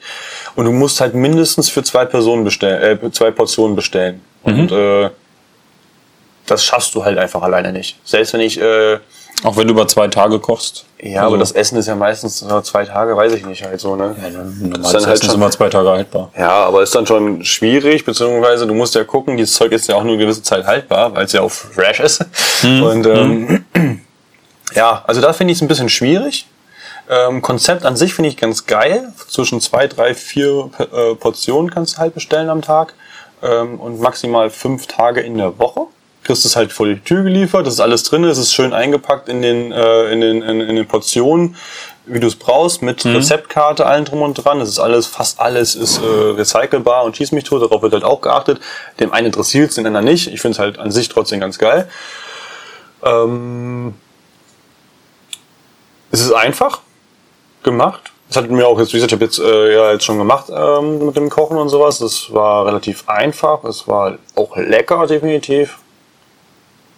[0.57, 4.21] Und du musst halt mindestens für zwei Personen bestellen, äh, zwei Portionen bestellen.
[4.43, 5.11] Und äh,
[6.47, 7.99] das schaffst du halt einfach alleine nicht.
[8.05, 8.99] Selbst wenn ich äh,
[9.45, 10.85] Auch wenn du über zwei Tage kochst.
[11.01, 14.15] Ja, aber das Essen ist ja meistens zwei Tage, weiß ich nicht halt so, ne?
[14.61, 16.31] Normales dann halt Essen ist schon- immer zwei Tage haltbar.
[16.39, 19.95] Ja, aber ist dann schon schwierig, beziehungsweise du musst ja gucken, dieses Zeug ist ja
[19.97, 22.25] auch nur eine gewisse Zeit haltbar, weil es ja auch fresh ist.
[22.63, 23.65] Und ähm,
[24.75, 26.47] ja, also da finde ich es ein bisschen schwierig.
[27.09, 29.13] Ähm, Konzept an sich finde ich ganz geil.
[29.29, 32.95] Zwischen zwei, drei, vier äh, Portionen kannst du halt bestellen am Tag
[33.43, 35.87] ähm, und maximal fünf Tage in der Woche.
[36.23, 39.29] Kriegst es halt vor die Tür geliefert, das ist alles drin, es ist schön eingepackt
[39.29, 41.57] in den, äh, in den, in, in den Portionen,
[42.07, 44.59] wie du es brauchst, mit Rezeptkarte, allen drum und dran.
[44.59, 48.05] Das ist alles, fast alles ist äh, recycelbar und schieß mich tot, darauf wird halt
[48.05, 48.61] auch geachtet.
[49.01, 50.29] Dem einen interessiert es, den anderen nicht.
[50.29, 51.89] Ich finde es halt an sich trotzdem ganz geil.
[53.03, 53.95] Ähm,
[56.11, 56.81] es ist einfach
[57.65, 58.13] gemacht.
[58.29, 60.47] Das hat mir auch jetzt, wie gesagt, ich habe jetzt äh, ja jetzt schon gemacht
[60.51, 61.99] ähm, mit dem Kochen und sowas.
[61.99, 63.65] Das war relativ einfach.
[63.65, 65.79] Es war auch lecker, definitiv.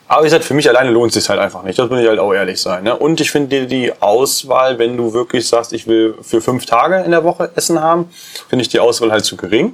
[0.09, 1.79] Aber wie gesagt, für mich alleine lohnt es sich halt einfach nicht.
[1.79, 2.85] Das muss ich halt auch ehrlich sein.
[2.85, 2.95] Ne?
[2.97, 7.03] Und ich finde die, die Auswahl, wenn du wirklich sagst, ich will für fünf Tage
[7.03, 8.09] in der Woche Essen haben,
[8.49, 9.73] finde ich die Auswahl halt zu gering.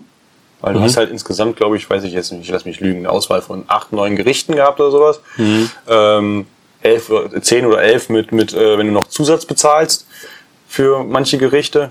[0.62, 3.01] Weil du hast halt insgesamt, glaube ich, weiß ich jetzt nicht, ich lass mich lügen,
[3.01, 5.20] eine Auswahl von acht, neun Gerichten gehabt oder sowas.
[5.88, 6.47] Ähm,
[6.82, 10.07] elf, oder- zehn oder elf mit, mit äh, wenn du noch Zusatz bezahlst
[10.73, 11.91] für manche Gerichte.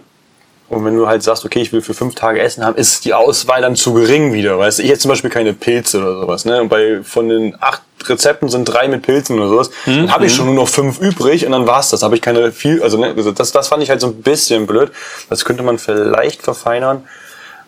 [0.67, 3.13] Und wenn du halt sagst, okay, ich will für fünf Tage Essen haben, ist die
[3.13, 4.57] Auswahl dann zu gering wieder.
[4.57, 6.45] Weißt du, ich hätte zum Beispiel keine Pilze oder sowas.
[6.45, 6.59] Ne?
[6.61, 9.69] Und bei von den acht Rezepten sind drei mit Pilzen oder sowas.
[9.86, 12.01] Dann habe ich schon nur noch fünf übrig und dann war's das.
[12.01, 14.65] Habe ich keine viel, also ne, also das, das fand ich halt so ein bisschen
[14.65, 14.91] blöd.
[15.29, 17.03] Das könnte man vielleicht verfeinern.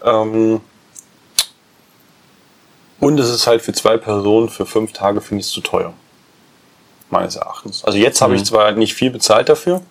[0.03, 0.61] Ähm,
[2.99, 5.93] und es ist halt für zwei Personen für fünf Tage finde ich es zu teuer.
[7.11, 7.84] Meines Erachtens.
[7.84, 9.82] Also jetzt habe ich zwar nicht viel bezahlt dafür.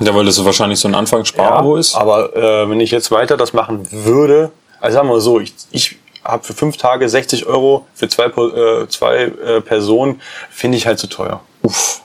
[0.00, 1.94] Ja, weil das so wahrscheinlich so ein Anfangssparabo ist.
[1.94, 5.54] Aber äh, wenn ich jetzt weiter das machen würde, also sagen wir mal so, ich,
[5.70, 10.20] ich habe für fünf Tage 60 Euro für zwei, äh, zwei äh, Personen,
[10.50, 11.40] finde ich halt zu teuer.
[11.62, 12.00] Uff.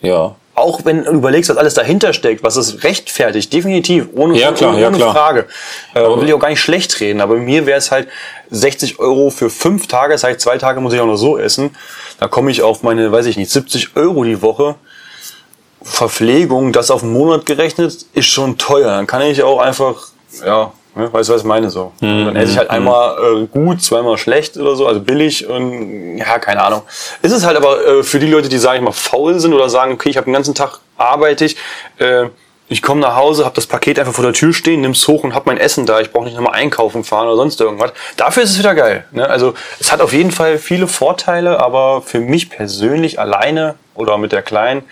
[0.00, 0.34] Ja.
[0.56, 4.70] Auch wenn du überlegst, was alles dahinter steckt, was es rechtfertigt, definitiv, ohne, Ja, klar,
[4.70, 5.12] ohne, ja, klar.
[5.12, 5.46] Frage.
[5.94, 8.08] Äh, will ich auch gar nicht schlecht reden, aber mir wäre es halt
[8.50, 11.74] 60 Euro für fünf Tage, das heißt, zwei Tage muss ich auch noch so essen.
[12.20, 14.76] Da komme ich auf meine, weiß ich nicht, 70 Euro die Woche.
[15.84, 18.88] Verpflegung, das auf einen Monat gerechnet, ist schon teuer.
[18.88, 20.08] Dann kann ich auch einfach,
[20.44, 21.92] ja, ne, weißt du, was ich meine so.
[22.00, 26.38] dann esse ich halt einmal äh, gut, zweimal schlecht oder so, also billig und ja,
[26.38, 26.82] keine Ahnung.
[27.20, 29.68] Ist es halt aber äh, für die Leute, die, sage ich mal, faul sind oder
[29.68, 31.56] sagen, okay, ich habe den ganzen Tag arbeite ich,
[31.98, 32.28] äh,
[32.68, 35.34] ich komme nach Hause, habe das Paket einfach vor der Tür stehen, nimm's hoch und
[35.34, 36.00] hab mein Essen da.
[36.00, 37.92] Ich brauche nicht nochmal einkaufen fahren oder sonst irgendwas.
[38.16, 39.04] Dafür ist es wieder geil.
[39.12, 39.28] Ne?
[39.28, 44.32] Also es hat auf jeden Fall viele Vorteile, aber für mich persönlich alleine oder mit
[44.32, 44.82] der Kleinen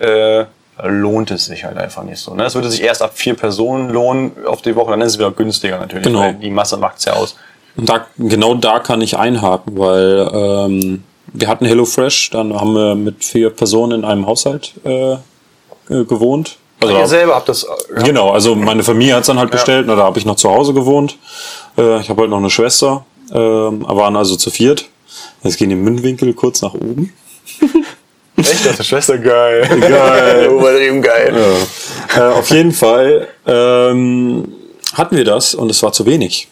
[0.00, 0.44] äh,
[0.84, 2.34] lohnt es sich halt einfach nicht so.
[2.34, 2.44] Ne?
[2.44, 5.30] Es würde sich erst ab vier Personen lohnen auf die Woche, dann ist es wieder
[5.32, 6.20] günstiger natürlich, Genau.
[6.20, 7.36] weil die Masse macht's ja aus.
[7.76, 12.94] Und da, genau da kann ich einhaken, weil ähm, wir hatten HelloFresh, dann haben wir
[12.94, 15.18] mit vier Personen in einem Haushalt äh, äh,
[15.88, 16.56] gewohnt.
[16.80, 17.66] Also Ihr selber habt das.
[17.94, 18.02] Ja.
[18.02, 20.74] Genau, also meine Familie hat's dann halt bestellt, na, da habe ich noch zu Hause
[20.74, 21.18] gewohnt.
[21.76, 24.88] Äh, ich habe halt noch eine Schwester, ähm, waren also zu viert.
[25.42, 27.12] Jetzt gehen die Mundwinkel kurz nach oben.
[28.38, 29.66] Echt, das ist Schwester geil.
[29.80, 30.46] Geil.
[30.46, 31.34] Übertrieben geil.
[32.16, 34.52] Äh, auf jeden Fall ähm,
[34.94, 36.48] hatten wir das und es war zu wenig.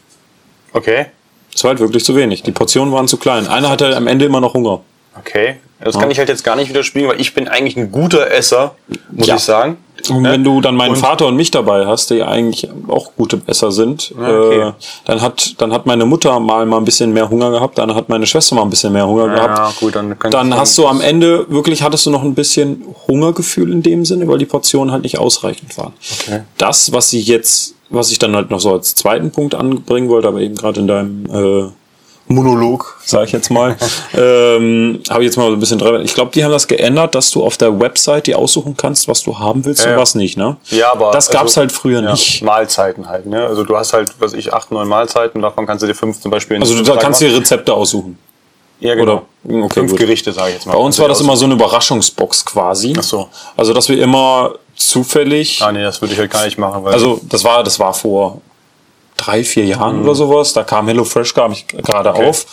[0.72, 1.06] Okay.
[1.54, 2.42] Es war halt wirklich zu wenig.
[2.42, 3.46] Die Portionen waren zu klein.
[3.46, 4.80] Einer hatte am Ende immer noch Hunger.
[5.18, 5.56] Okay.
[5.80, 8.74] Das kann ich halt jetzt gar nicht widerspiegeln, weil ich bin eigentlich ein guter Esser,
[9.10, 9.36] muss Ja.
[9.36, 9.76] ich sagen.
[10.10, 13.40] Und wenn du dann meinen Und- Vater und mich dabei hast, die eigentlich auch gute
[13.46, 14.60] Esser sind, okay.
[14.68, 14.72] äh,
[15.04, 18.08] dann hat dann hat meine Mutter mal mal ein bisschen mehr Hunger gehabt, dann hat
[18.08, 19.80] meine Schwester mal ein bisschen mehr Hunger gehabt.
[19.80, 23.82] gut, dann Dann hast du am Ende wirklich hattest du noch ein bisschen Hungergefühl in
[23.82, 25.92] dem Sinne, weil die Portionen halt nicht ausreichend waren.
[26.22, 26.42] Okay.
[26.58, 30.28] Das, was sie jetzt, was ich dann halt noch so als zweiten Punkt anbringen wollte,
[30.28, 31.70] aber eben gerade in deinem äh,
[32.28, 33.76] Monolog, sage ich jetzt mal,
[34.14, 36.02] ähm, habe ich jetzt mal so ein bisschen dran.
[36.02, 39.22] Ich glaube, die haben das geändert, dass du auf der Website die aussuchen kannst, was
[39.22, 40.56] du haben willst Ja, und was nicht, ne?
[40.70, 42.42] Ja, aber das gab's also- halt früher ja, nicht.
[42.42, 43.46] Mahlzeiten halt, ne?
[43.46, 46.30] Also du hast halt, was ich, acht, neun Mahlzeiten, davon kannst du dir fünf zum
[46.30, 48.18] Beispiel in Also du da kannst dir Rezepte aussuchen.
[48.80, 49.22] ja, genau.
[49.44, 50.00] oder- okay, fünf gut.
[50.00, 50.72] Gerichte, sage ich jetzt mal.
[50.72, 52.92] Bei uns war das immer so eine Überraschungsbox quasi.
[52.98, 53.28] Ach so.
[53.56, 56.92] Also dass wir immer zufällig Ah, nee, das würde ich halt gar nicht machen, weil.
[56.92, 58.40] Also das war, das war vor
[59.16, 60.52] drei, vier Jahren oder sowas.
[60.52, 62.16] Da kam HelloFresh kam ich gerade Mhm.
[62.16, 62.28] Okay.
[62.28, 62.46] auf.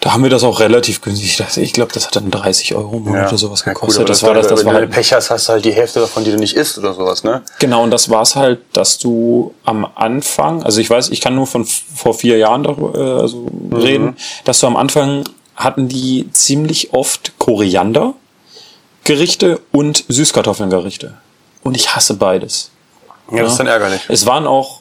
[0.00, 1.38] Da haben wir das auch relativ günstig.
[1.58, 4.08] Ich glaube, das hat dann 30 Euro im Monat oder sowas Ja, gut, gekostet.
[4.08, 6.00] das war das, das wenn war du halt, Pech hast, hast du halt die Hälfte
[6.00, 7.42] davon, die du nicht isst oder sowas, ne?
[7.60, 7.84] genau.
[7.84, 11.46] Und das war es halt, dass du am Anfang, also ich weiß, ich kann nur
[11.46, 13.72] von vor vier Jahren darüber, äh, also Mhm.
[13.76, 15.22] reden, dass du am Anfang
[15.54, 18.14] hatten die ziemlich oft Koriander
[19.04, 21.14] Gerichte und Süßkartoffelngerichte.
[21.62, 22.70] Und ich hasse beides.
[23.30, 24.00] Ja, das ist dann ärgerlich.
[24.08, 24.80] Es waren auch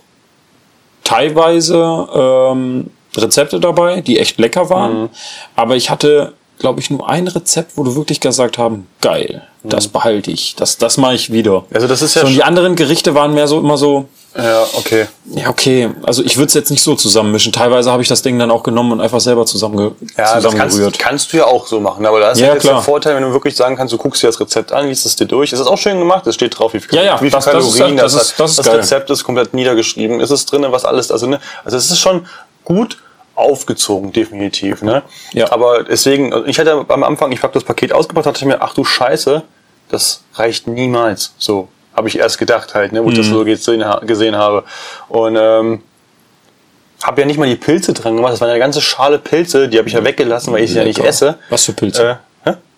[1.11, 5.09] teilweise ähm, Rezepte dabei, die echt lecker waren.
[5.55, 9.87] Aber ich hatte glaube ich, nur ein Rezept, wo du wirklich gesagt haben, geil, das
[9.89, 11.65] behalte ich, das, das mache ich wieder.
[11.73, 14.07] Also das ist ja so, und die anderen Gerichte waren mehr so immer so,
[14.37, 15.07] Ja, okay.
[15.33, 17.51] ja, okay, also ich würde es jetzt nicht so zusammenmischen.
[17.51, 20.43] Teilweise habe ich das Ding dann auch genommen und einfach selber zusammenge Ja, das kannst,
[20.51, 20.99] zusammengerührt.
[20.99, 22.05] kannst du ja auch so machen.
[22.05, 24.23] Aber da ist Ja, ja, jetzt der Vorteil, wenn du wirklich sagen kannst, du guckst
[24.23, 25.51] dir das Rezept an, liest es dir durch.
[25.51, 27.45] Es ist auch schön gemacht, es steht drauf, wie viel, Ja, ja, wie viel das-
[27.45, 28.67] das ist- Kalorien das das, ist- das ist das.
[28.73, 30.21] Rezept ist komplett niedergeschrieben.
[30.21, 32.25] Es ist drin, was alles, also, ne, also es ist schon
[32.63, 32.97] gut
[33.35, 34.81] aufgezogen, definitiv.
[34.81, 35.03] Ne?
[35.33, 35.51] Ja.
[35.51, 38.61] Aber deswegen, also ich hatte am Anfang, ich habe das Paket ausgepackt, dachte ich mir,
[38.61, 39.43] ach du Scheiße,
[39.89, 41.33] das reicht niemals.
[41.37, 43.31] So habe ich erst gedacht halt, ne, wo ich das Mhm.
[43.33, 44.63] so gesehen, gesehen habe.
[45.09, 45.81] Und ähm,
[47.03, 48.33] habe ja nicht mal die Pilze dran gemacht.
[48.33, 50.83] Das waren eine ganze Schale Pilze, die habe ich ja weggelassen, weil ich sie ja
[50.83, 51.37] nicht esse.
[51.49, 52.09] Was für Pilze?
[52.09, 52.15] Äh?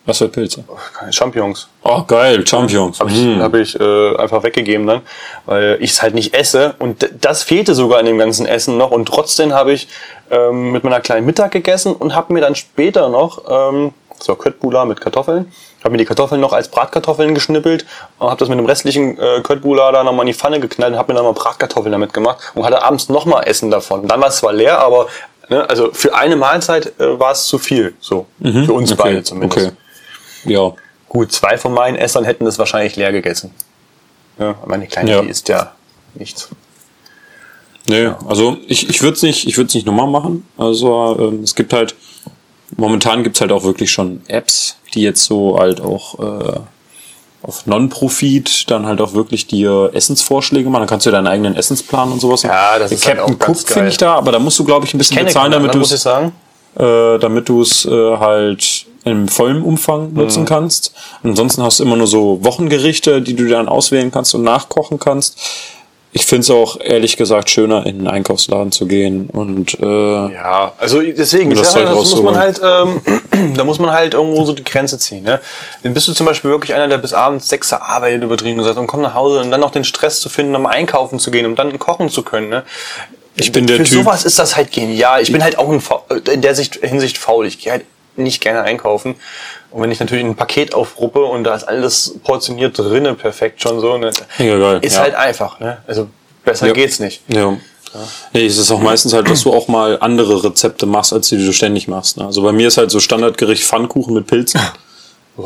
[0.06, 0.66] Was für Pilze?
[0.98, 1.68] Keine Champignons.
[1.84, 3.00] Oh, geil, Champions.
[3.00, 3.42] Habe ich, Mm.
[3.42, 5.02] hab ich äh, einfach weggegeben dann,
[5.46, 6.76] weil ich es halt nicht esse.
[6.80, 8.92] Und das fehlte sogar in dem ganzen Essen noch.
[8.92, 9.88] Und trotzdem habe ich
[10.30, 14.36] ähm, mit meiner kleinen Mittag gegessen und habe mir dann später noch, ähm, das war
[14.38, 15.52] Köttbullar mit Kartoffeln,
[15.84, 17.86] habe mir die Kartoffeln noch als Bratkartoffeln geschnippelt
[18.20, 21.00] und habe das mit dem restlichen äh, Köttbullar da nochmal in die Pfanne geknallt und
[21.00, 24.06] habe mir dann mal Bratkartoffeln damit gemacht und hatte abends nochmal Essen davon.
[24.08, 25.08] Dann war es zwar leer, aber
[25.50, 27.94] ne, also für eine Mahlzeit äh, war es zu viel.
[28.02, 29.00] So, für uns Mhm.
[29.00, 29.68] Okay, beide zumindest.
[29.68, 29.76] Okay.
[30.46, 30.74] Ja.
[31.10, 33.52] Gut, zwei von meinen Essern hätten das wahrscheinlich leer gegessen.
[34.40, 35.22] Ja, meine Kleine, Ja.
[35.22, 35.74] die isst ja
[36.16, 36.50] nichts.
[37.86, 40.48] Nee, also ich, ich würde es nicht, ich es nicht nochmal machen.
[40.58, 41.96] Also ähm, es gibt halt,
[42.78, 46.60] momentan gibt's halt auch wirklich schon Apps, die jetzt so halt auch äh,
[47.42, 50.82] auf Non-Profit dann halt auch wirklich dir Essensvorschläge machen.
[50.82, 52.44] Dann kannst du deinen eigenen Essensplan und sowas.
[52.44, 54.64] Ja, das ist halt Captain auch ganz Cook finde ich da, aber da musst du,
[54.64, 58.86] glaube ich, ein bisschen Kenne bezahlen, damit du ich äh, damit du es äh, halt
[59.06, 60.18] in vollem Umfang Mhm.
[60.18, 60.94] nutzen kannst.
[61.24, 65.38] Ansonsten hast du immer nur so Wochengerichte, die du dann auswählen kannst und nachkochen kannst.
[66.16, 70.72] Ich finde es auch ehrlich gesagt schöner, in einen Einkaufsladen zu gehen und äh, Ja,
[70.78, 73.02] also deswegen, das das, Zeug das muss man halt, ähm,
[73.58, 75.24] da muss man halt irgendwo so die Grenze ziehen.
[75.24, 75.42] Ne?
[75.82, 78.86] Dann bist du zum Beispiel wirklich einer, der bis abends sechs arbeitet, übertrieben gesagt, und
[78.86, 81.56] kommt nach Hause und dann noch den Stress zu finden, um einkaufen zu gehen, um
[81.56, 82.50] dann kochen zu können.
[82.50, 82.64] Ne?
[83.36, 85.20] Ich bin der Für Typ- sowas ist das halt genial.
[85.24, 87.48] Ich bin halt auch ein, Fa- in der Sicht, Hinsicht faul.
[87.48, 87.86] Ich gehe halt
[88.16, 89.16] nicht gerne einkaufen.
[89.72, 93.80] Und wenn ich natürlich ein Paket aufruppe und da ist alles portioniert drinnen perfekt schon
[93.80, 95.02] so, ne, Mega geil, ist ja.
[95.02, 95.60] halt einfach.
[95.60, 95.80] Ne?
[95.88, 96.08] Also
[96.46, 96.74] besser Ja.
[96.74, 97.22] geht's nicht.
[97.30, 97.58] Ja.
[98.34, 101.38] Nee, es ist auch meistens halt, dass du auch mal andere Rezepte machst, als die,
[101.38, 102.18] die du ständig machst.
[102.18, 102.26] Ne?
[102.26, 104.60] Also bei mir ist halt so Standardgericht Pfannkuchen mit Pilzen.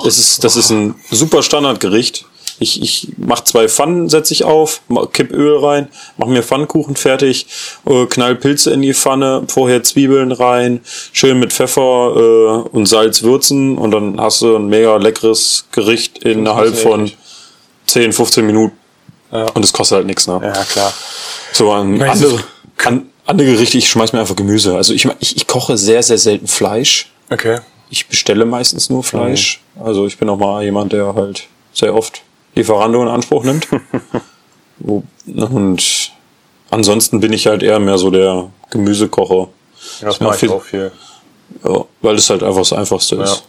[0.04, 2.26] Das ist, das ist ein super Standardgericht.
[2.60, 4.82] Ich, ich mach zwei Pfannen, setze ich auf,
[5.14, 7.48] kipp Öl rein, mach mir Pfannkuchen fertig,
[7.86, 10.82] äh, knall Pilze in die Pfanne, vorher Zwiebeln rein,
[11.14, 16.20] schön mit Pfeffer äh, und Salz würzen und dann hast du ein mega leckeres Gericht
[16.20, 17.18] innerhalb von eklig.
[17.88, 18.76] 10, 15 Minuten.
[19.54, 20.40] Und es kostet halt nichts, ne?
[20.42, 20.94] Ja, klar.
[21.52, 22.44] So an Weiß andere,
[22.86, 24.76] an, andere Gerichte, ich schmeiß mir einfach Gemüse.
[24.76, 27.12] Also ich, ich, ich koche sehr, sehr selten Fleisch.
[27.30, 27.60] Okay.
[27.90, 29.62] Ich bestelle meistens nur Fleisch.
[29.76, 29.86] Mhm.
[29.86, 32.22] Also ich bin auch mal jemand, der halt sehr oft
[32.56, 33.68] Lieferando in Anspruch nimmt.
[34.80, 36.12] Wo- Und
[36.72, 39.50] ansonsten bin ich halt eher mehr so der Gemüsekocher.
[40.02, 40.92] Ja, das Ja, mache ich auch viel.
[41.64, 43.36] Ja, weil es halt einfach das Einfachste ist.
[43.38, 43.42] Ja.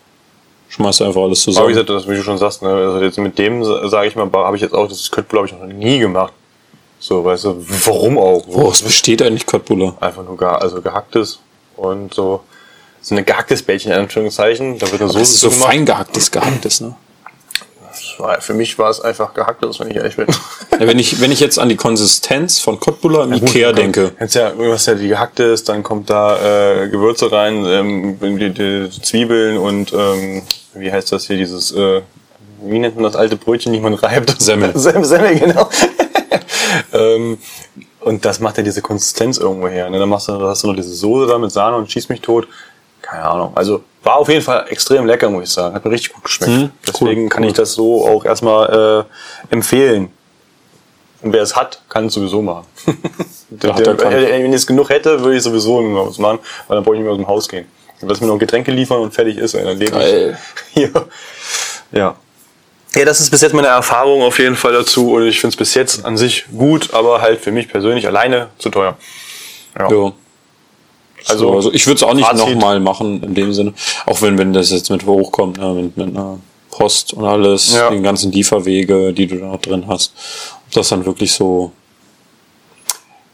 [0.71, 1.69] Schmeißt einfach alles Aber wie zusammen.
[1.69, 4.57] gesagt, das, wie du schon sagst, ne, also jetzt mit dem, sage ich mal, habe
[4.57, 6.33] ich jetzt auch, das Köttbullar habe ich noch nie gemacht.
[7.01, 8.45] So, weißt du, warum auch?
[8.49, 9.97] Woraus besteht eigentlich Köttbullar?
[10.01, 11.39] Einfach nur ge also gehacktes
[11.77, 12.41] und so,
[13.01, 14.79] so eine gehacktes Bällchen in Anführungszeichen.
[14.79, 15.69] Da wird eine Soße Das ist so gemacht.
[15.71, 16.95] fein gehacktes, gehacktes, ne?
[18.19, 20.27] Das war- Für mich war es einfach gehacktes, wenn ich ehrlich bin.
[20.73, 24.35] Ja, wenn, ich, wenn ich jetzt an die Konsistenz von Köttbullar im Ikea denke, Jetzt
[24.35, 28.91] ja, irgendwas ja die gehackte ist, dann kommt da äh, Gewürze rein, ähm, die, die
[29.03, 30.43] Zwiebeln und ähm,
[30.75, 32.03] wie heißt das hier, dieses, äh,
[32.62, 34.41] wie nennt man das alte Brötchen, die man reibt?
[34.41, 34.73] Semmel.
[34.77, 35.69] Semmel, Semmel genau.
[36.93, 37.39] ähm,
[38.01, 39.91] und das macht ja diese Konsistenz irgendwo her.
[39.91, 39.99] Ne?
[39.99, 42.49] Dann machst du, hast du noch diese Soße da mit Sahne und schießt mich tot.
[43.03, 43.53] Keine Ahnung.
[43.55, 45.75] Also war auf jeden Fall extrem lecker, muss ich sagen.
[45.75, 46.51] Hat mir richtig gut geschmeckt.
[46.51, 47.51] Mhm, Deswegen cool, kann cool.
[47.51, 49.05] ich das so auch erstmal
[49.51, 50.09] äh, empfehlen.
[51.21, 52.65] Und wer es hat, kann es sowieso machen.
[53.51, 54.13] Der, er kann.
[54.13, 56.39] äh, wenn ich es genug hätte, würde ich sowieso nur was machen,
[56.69, 57.67] weil dann brauche ich nicht mehr aus dem Haus gehen.
[58.01, 60.39] Und lass mir noch Getränke liefern und fertig ist, ey, dann lebe Geil.
[60.75, 60.83] ich.
[60.83, 61.05] ja.
[61.93, 62.17] ja.
[62.95, 65.57] Ja, das ist bis jetzt meine Erfahrung auf jeden Fall dazu und ich finde es
[65.57, 68.97] bis jetzt an sich gut, aber halt für mich persönlich alleine zu teuer.
[69.79, 69.91] Ja.
[69.91, 70.13] Ja.
[71.27, 73.75] Also, Also, ich würde es auch nicht nochmal machen in dem Sinne.
[74.07, 76.39] Auch wenn, wenn das jetzt mit hochkommt, ne, mit, mit einer
[76.71, 77.91] Post und alles, Ja.
[77.91, 80.12] die ganzen Lieferwege, die du da noch drin hast.
[80.66, 81.73] Ob das dann wirklich so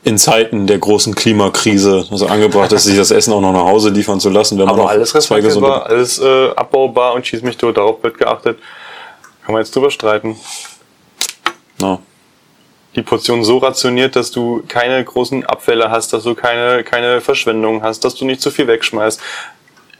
[0.02, 3.88] in Zeiten der großen Klimakrise also angebracht ist, sich das Essen auch noch nach Hause
[3.88, 7.26] liefern zu lassen, wenn man aber noch alles zwei gesunde recycelbar, alles äh, abbaubar und
[7.26, 8.58] schieß mich tot, darauf wird geachtet.
[9.44, 10.36] Kann man jetzt drüber streiten.
[11.78, 11.98] Na,
[12.96, 17.82] die Portion so rationiert, dass du keine großen Abfälle hast, dass du keine, keine Verschwendung
[17.82, 19.20] hast, dass du nicht zu viel wegschmeißt.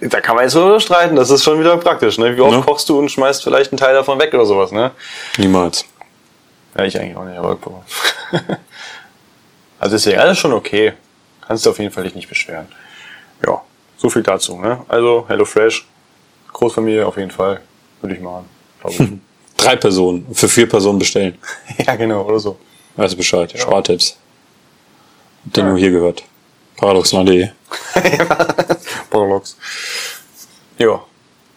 [0.00, 2.18] Da kann man jetzt nur streiten, das ist schon wieder praktisch.
[2.18, 2.36] Ne?
[2.36, 2.62] Wie oft Ne?
[2.62, 4.90] kochst du und schmeißt vielleicht einen Teil davon weg oder sowas, ne?
[5.38, 5.84] Niemals.
[6.76, 7.56] Ja, ich eigentlich auch nicht, aber
[9.78, 10.92] Also deswegen alles schon okay.
[11.46, 12.66] Kannst du auf jeden Fall dich nicht beschweren.
[13.46, 13.60] Ja,
[13.96, 14.56] so viel dazu.
[14.58, 14.80] Ne?
[14.88, 15.86] Also HelloFresh,
[16.52, 17.60] Großfamilie auf jeden Fall,
[18.00, 18.48] würde ich machen.
[19.56, 20.26] Drei Personen.
[20.34, 21.38] Für vier Personen bestellen.
[21.86, 22.58] ja, genau, oder so.
[22.96, 23.52] Weißt du Bescheid.
[23.56, 24.16] Spartipps.
[25.44, 26.24] Habt ihr nur hier gehört.
[26.76, 27.50] Paradoxon.de.
[29.10, 29.56] Paradox.
[30.78, 31.02] Ja,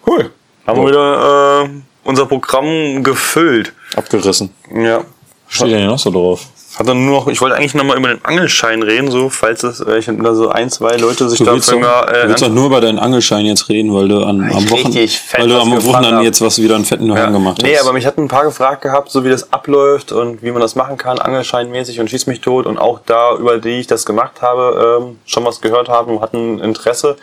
[0.06, 0.32] cool.
[0.66, 1.70] Haben wir wieder äh,
[2.04, 3.74] unser Programm gefüllt.
[3.96, 4.54] Abgerissen.
[4.74, 5.06] Ja.
[5.48, 6.48] Steht denn hier noch so drauf?
[6.78, 9.80] Hat dann nur noch, ich wollte eigentlich nochmal über den Angelschein reden, so, falls es,
[9.80, 12.44] äh, ich da so ein, zwei Leute sich Du da willst, doch, mal, du willst
[12.44, 15.60] doch nur über deinen Angelschein jetzt reden, weil du an, am richtig Wochenende, weil du
[15.60, 17.68] am Wochenende jetzt was wieder einen fetten Hang gemacht hast.
[17.68, 20.62] Nee, aber mich hatten ein paar gefragt gehabt, so wie das abläuft und wie man
[20.62, 24.06] das machen kann, Angelscheinmäßig und schieß mich tot und auch da, über die ich das
[24.06, 27.18] gemacht habe, ähm, schon was gehört haben und hatten Interesse.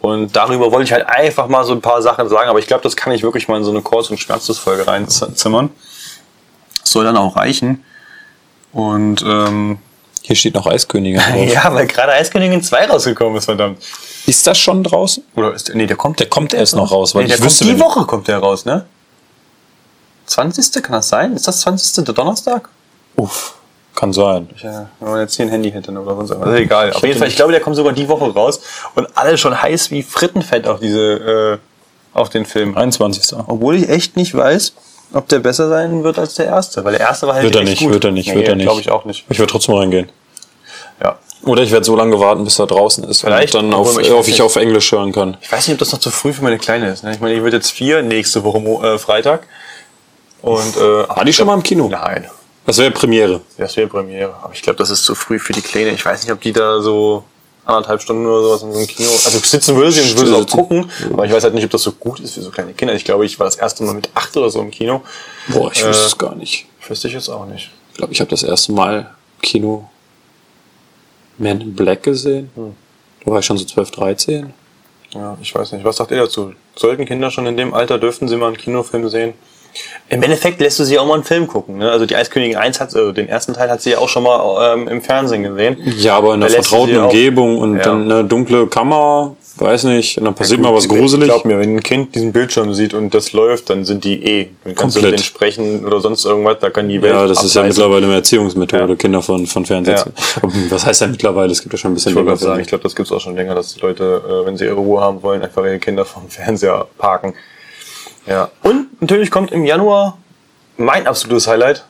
[0.00, 2.82] Und darüber wollte ich halt einfach mal so ein paar Sachen sagen, aber ich glaube,
[2.82, 5.70] das kann ich wirklich mal in so eine Kurz- und Schmerzensfolge reinzimmern.
[6.80, 7.84] Das soll dann auch reichen.
[8.74, 9.78] Und ähm,
[10.22, 11.52] Hier steht noch Eiskönigin drauf.
[11.52, 13.78] ja, weil gerade Eiskönigin 2 rausgekommen ist, verdammt.
[14.26, 15.22] Ist das schon draußen?
[15.36, 17.50] Oder ist, nee, der kommt, Der kommt erst noch raus, weil nee, der ich kommt
[17.52, 18.84] wüsste, die Woche kommt der raus, ne?
[20.26, 20.82] 20.
[20.82, 21.34] kann das sein?
[21.34, 22.04] Ist das 20.
[22.04, 22.68] der Donnerstag?
[23.16, 23.54] Uff,
[23.94, 24.48] kann sein.
[24.62, 26.38] Ja, wenn man jetzt hier ein Handy hätte ne, oder sonst was.
[26.40, 26.88] Also egal.
[26.90, 28.60] Auf hätte jeden Fall, ich glaube, der kommt sogar die Woche raus
[28.94, 31.60] und alle schon heiß wie Frittenfett auf diese,
[32.14, 32.76] äh, auf den Film.
[32.76, 33.36] 21.
[33.46, 34.72] Obwohl ich echt nicht weiß,
[35.14, 37.62] ob der besser sein wird als der erste, weil der erste war halt Wird er
[37.62, 37.92] nicht, gut.
[37.92, 38.66] wird er nicht, nee, wird er nicht.
[38.66, 39.24] Glaube ich auch nicht.
[39.28, 40.10] Ich würde trotzdem reingehen.
[41.02, 41.18] Ja.
[41.44, 44.10] Oder ich werde so lange warten, bis er draußen ist Vielleicht, und dann auf, ich
[44.10, 45.36] auf weiß ich auf Englisch hören kann.
[45.40, 47.04] Ich weiß nicht, ob das noch zu früh für meine Kleine ist.
[47.04, 47.12] Ne?
[47.12, 49.46] Ich meine, die wird jetzt vier nächste Woche äh, Freitag.
[50.42, 51.88] Und, äh, War die schon mal im Kino?
[51.88, 52.26] Nein.
[52.66, 53.42] Das wäre Premiere.
[53.58, 54.34] Das wäre Premiere.
[54.42, 55.90] Aber ich glaube, das ist zu früh für die Kleine.
[55.90, 57.24] Ich weiß nicht, ob die da so
[57.66, 59.08] anderthalb Stunden oder sowas in so einem Kino.
[59.08, 60.90] Also sitzen würde sie und würde sie auch gucken.
[61.12, 62.94] Aber ich weiß halt nicht, ob das so gut ist für so kleine Kinder.
[62.94, 65.02] Ich glaube, ich war das erste Mal mit acht oder so im Kino.
[65.48, 66.66] Boah, ich Äh, wüsste es gar nicht.
[66.86, 67.70] Wüsste ich jetzt auch nicht.
[67.92, 69.88] Ich glaube, ich habe das erste Mal Kino
[71.38, 72.50] Man in Black gesehen.
[72.54, 72.74] Hm.
[73.24, 74.52] Da war ich schon so 12, 13.
[75.14, 75.84] Ja, ich weiß nicht.
[75.84, 76.52] Was sagt ihr dazu?
[76.76, 79.34] Sollten Kinder schon in dem Alter, dürften sie mal einen Kinofilm sehen?
[80.08, 81.78] Im Endeffekt lässt du sie auch mal einen Film gucken.
[81.78, 81.90] Ne?
[81.90, 84.74] Also die Eiskönigin 1 hat, also den ersten Teil hat sie ja auch schon mal
[84.74, 85.76] ähm, im Fernsehen gesehen.
[85.98, 87.82] Ja, aber in einer vertrauten sie auch- Umgebung und Ja.
[87.84, 91.26] dann eine dunkle Kammer, weiß nicht, und dann passiert mal was Gut, gruselig.
[91.28, 94.48] Glaub mir, wenn ein Kind diesen Bildschirm sieht und das läuft, dann sind die eh.
[94.64, 95.12] Dann kannst du Komplett.
[95.12, 98.06] mit denen sprechen oder sonst irgendwas, da kann die Welt Ja, das ist ja mittlerweile
[98.06, 98.96] eine Erziehungsmethode, Ja.
[98.96, 99.96] Kinder von, von Fernsehen.
[99.96, 100.48] Ja.
[100.70, 101.50] Was heißt ja mittlerweile?
[101.52, 103.36] Es gibt ja schon ein bisschen Ich wollte sagen, ich glaube, das gibt's auch schon
[103.36, 106.28] länger, dass die Leute, äh, wenn sie ihre Ruhe haben wollen, einfach ihre Kinder vom
[106.28, 107.34] Fernseher parken.
[108.26, 108.50] Ja.
[108.62, 110.18] Und natürlich kommt im Januar
[110.76, 111.84] mein absolutes Highlight,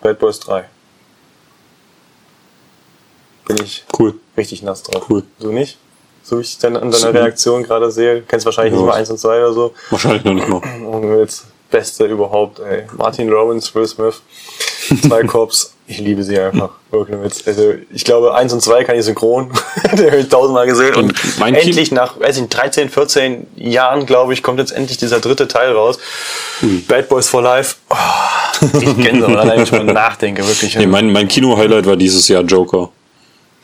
[0.00, 0.64] Bad Boys 3.
[3.46, 4.14] Bin ich Cool.
[4.36, 5.06] richtig nass drauf.
[5.10, 5.24] Cool.
[5.40, 5.78] Du nicht?
[6.22, 8.20] So wie ich dann an deiner Reaktion gerade sehe.
[8.20, 8.78] Du kennst wahrscheinlich Ja.
[8.80, 9.74] nicht mal eins und zwei oder so.
[9.90, 10.62] Wahrscheinlich noch nicht mal.
[10.86, 12.86] Und jetzt Beste überhaupt, ey.
[12.96, 14.22] Martin Robbins, Will Smith,
[15.02, 15.74] zwei Cops.
[15.86, 16.70] Ich liebe sie einfach.
[16.90, 17.46] Wirklich.
[17.46, 19.50] Also, ich glaube, eins und zwei kann ich synchron.
[19.92, 20.94] Den habe ich tausendmal gesehen.
[20.94, 24.72] Und Und mein endlich nach, weiß ich nicht, 13, 14 Jahren, glaube ich, kommt jetzt
[24.72, 25.98] endlich dieser dritte Teil raus.
[26.88, 27.76] Bad Boys for Life.
[27.90, 27.96] Oh,
[28.80, 30.76] ich Gänsehaut, allein wenn ich mal nachdenke, wirklich.
[30.76, 32.90] Nee, mein, mein Kino-Highlight war dieses Jahr Joker.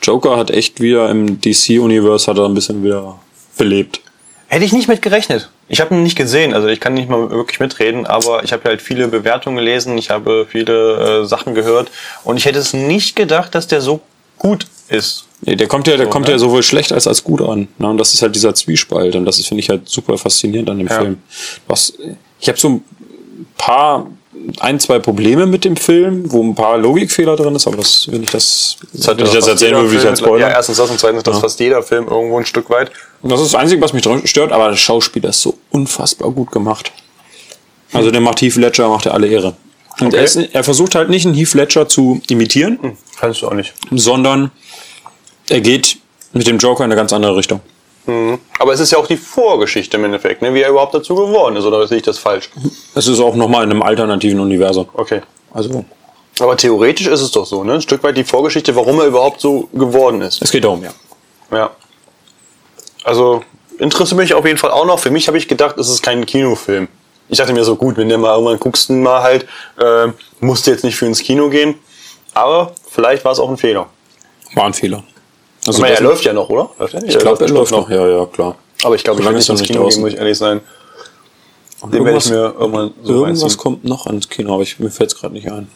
[0.01, 3.19] Joker hat echt wieder im DC-Universe hat er ein bisschen wieder
[3.57, 4.01] belebt.
[4.47, 5.49] Hätte ich nicht mit gerechnet.
[5.69, 8.67] Ich habe ihn nicht gesehen, also ich kann nicht mal wirklich mitreden, aber ich habe
[8.67, 11.89] halt viele Bewertungen gelesen, ich habe viele äh, Sachen gehört
[12.23, 14.01] und ich hätte es nicht gedacht, dass der so
[14.39, 15.25] gut ist.
[15.41, 16.33] Nee, der kommt ja, der So, kommt ne?
[16.33, 17.67] ja sowohl schlecht als als gut an.
[17.77, 17.87] Ne?
[17.87, 19.15] Und das ist halt dieser Zwiespalt.
[19.15, 20.99] Und das ist, finde ich, halt super faszinierend an dem Ja.
[20.99, 21.21] Film.
[21.67, 21.93] Was,
[22.39, 22.83] ich habe so ein
[23.57, 24.07] paar,
[24.59, 28.21] ein, zwei Probleme mit dem Film, wo ein paar Logikfehler drin ist, aber das, wenn
[28.23, 28.77] ich das,
[29.07, 30.49] hat wenn ich das erzählen würde, würde ich mit- spoilern.
[30.51, 32.91] Ja, erstens das und zweitens, dass fast jeder Film irgendwo ein Stück weit.
[33.21, 36.51] Und Das ist das Einzige, was mich stört, aber der Schauspieler ist so unfassbar gut
[36.51, 36.91] gemacht.
[37.91, 39.55] Also der macht Heath Ledger, macht er alle Ehre.
[39.99, 40.17] Und Okay.
[40.17, 43.73] er, ist, er versucht halt nicht einen Heath Ledger zu imitieren, Kannst du auch nicht.
[43.91, 44.51] sondern
[45.49, 45.97] er geht
[46.33, 47.59] mit dem Joker in eine ganz andere Richtung.
[48.59, 50.53] Aber es ist ja auch die Vorgeschichte im Endeffekt, ne?
[50.53, 52.49] wie er überhaupt dazu geworden ist, oder sehe ich das falsch?
[52.95, 54.87] Es ist auch nochmal in einem alternativen Universum.
[54.93, 55.21] Okay.
[55.53, 55.83] Also,
[56.39, 57.73] Aber theoretisch ist es doch so, ne?
[57.73, 60.41] Ein Stück weit die Vorgeschichte, warum er überhaupt so geworden ist.
[60.41, 60.91] es geht darum, ja.
[61.51, 61.71] Ja.
[63.03, 63.43] Also
[63.79, 64.99] interessiert mich auf jeden Fall auch noch.
[64.99, 66.87] Für mich habe ich gedacht, es ist kein Kinofilm.
[67.29, 69.47] Ich dachte mir so, gut, wenn du mal irgendwann guckst, mal halt,
[69.79, 70.07] äh,
[70.39, 71.75] musst du jetzt nicht für ins Kino gehen.
[72.33, 73.87] Aber vielleicht war es auch ein Fehler.
[74.55, 75.03] War ein Fehler.
[75.67, 76.69] Also meine, er läuft ja noch, oder?
[76.79, 77.15] Läuft er nicht?
[77.15, 77.89] Ich glaube, er läuft noch.
[77.89, 78.55] Ja, ja, klar.
[78.83, 80.61] Aber ich glaube, ich will nicht ins Kino gehen, muss ich ehrlich sein.
[81.83, 83.57] Den werde ich mir irgendwann so Irgendwas reinziehen.
[83.57, 85.69] kommt noch ans Kino, aber ich, mir fällt es gerade nicht ein.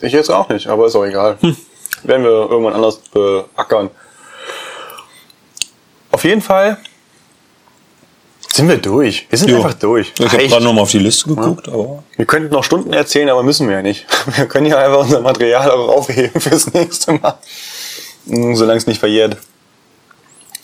[0.00, 1.36] Ich jetzt auch nicht, aber ist auch egal.
[1.40, 1.56] Hm.
[2.02, 3.90] Werden wir irgendwann anders beackern.
[6.10, 6.78] Auf jeden Fall
[8.52, 9.26] sind wir durch.
[9.30, 9.56] Wir sind Jo.
[9.56, 10.12] einfach durch.
[10.18, 13.42] Ich habe gerade nochmal auf die Liste geguckt, aber Wir könnten noch Stunden erzählen, aber
[13.42, 14.06] müssen wir ja nicht.
[14.36, 17.38] Wir können ja einfach unser Material auch aufheben fürs nächste Mal.
[18.26, 19.36] Mm, Solange es nicht verjährt.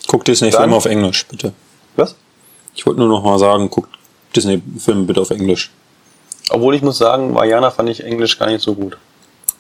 [0.07, 1.53] guck Disney-Filme auf Englisch, bitte.
[1.97, 2.15] Was?
[2.75, 3.89] Ich wollte nur noch mal sagen, guck
[4.37, 5.71] Disney-Filme bitte auf Englisch.
[6.51, 8.97] Obwohl ich muss sagen, Vajana fand ich Englisch gar nicht so gut.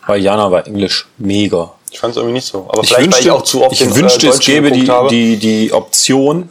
[0.06, 1.74] Weil Jana war Englisch mega.
[1.90, 2.66] Ich fand es irgendwie nicht so.
[2.70, 4.72] Aber Ich vielleicht, wünschte, weil ich auch zu oft ich den, wünschte äh, es gäbe
[4.72, 6.48] die, die, die Option,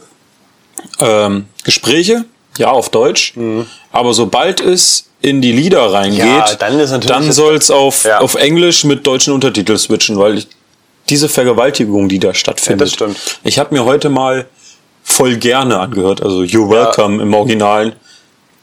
[1.00, 2.24] ähm, Gespräche,
[2.58, 3.34] ja, auf Deutsch,
[3.92, 6.28] aber sobald es in die Lieder reingeht, Mhm.
[6.36, 8.18] Ja, dann dann soll es auf, Ja.
[8.20, 10.48] auf Englisch mit deutschen Untertiteln switchen, weil ich,
[11.08, 13.06] diese Vergewaltigung, die da stattfindet, Ja,
[13.44, 14.46] ich habe mir heute mal
[15.02, 17.94] voll gerne angehört, also You're Welcome im Originalen,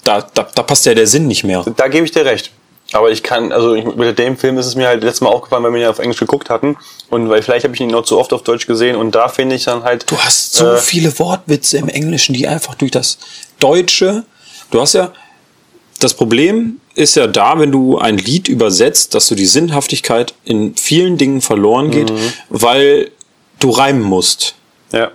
[0.04, 1.66] da, da, da passt ja der Sinn nicht mehr.
[1.76, 2.52] Da gebe ich dir recht.
[2.92, 5.64] Aber ich kann, also ich, mit dem Film ist es mir halt letztes Mal aufgefallen,
[5.64, 6.78] weil wir ihn ja auf Englisch geguckt hatten.
[7.10, 9.56] Und weil vielleicht habe ich ihn noch zu oft auf Deutsch gesehen und da finde
[9.56, 10.10] ich dann halt.
[10.10, 13.18] Du hast so Äh, viele Wortwitze im Englischen, die einfach durch das
[13.60, 14.24] Deutsche.
[14.72, 15.12] Du hast ja.
[16.00, 20.76] Das Problem ist ja da, wenn du ein Lied übersetzt, dass du die Sinnhaftigkeit in
[20.76, 22.34] vielen Dingen verloren geht, Mhm.
[22.50, 23.12] weil
[23.60, 24.56] du reimen musst.
[24.92, 25.12] Ja.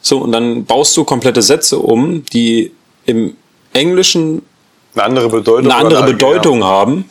[0.00, 2.72] So, und dann baust du komplette Sätze um, die
[3.06, 3.36] im
[3.72, 4.42] Englischen
[4.94, 5.70] Eine andere Bedeutung.
[5.70, 7.08] eine andere Bedeutung haben.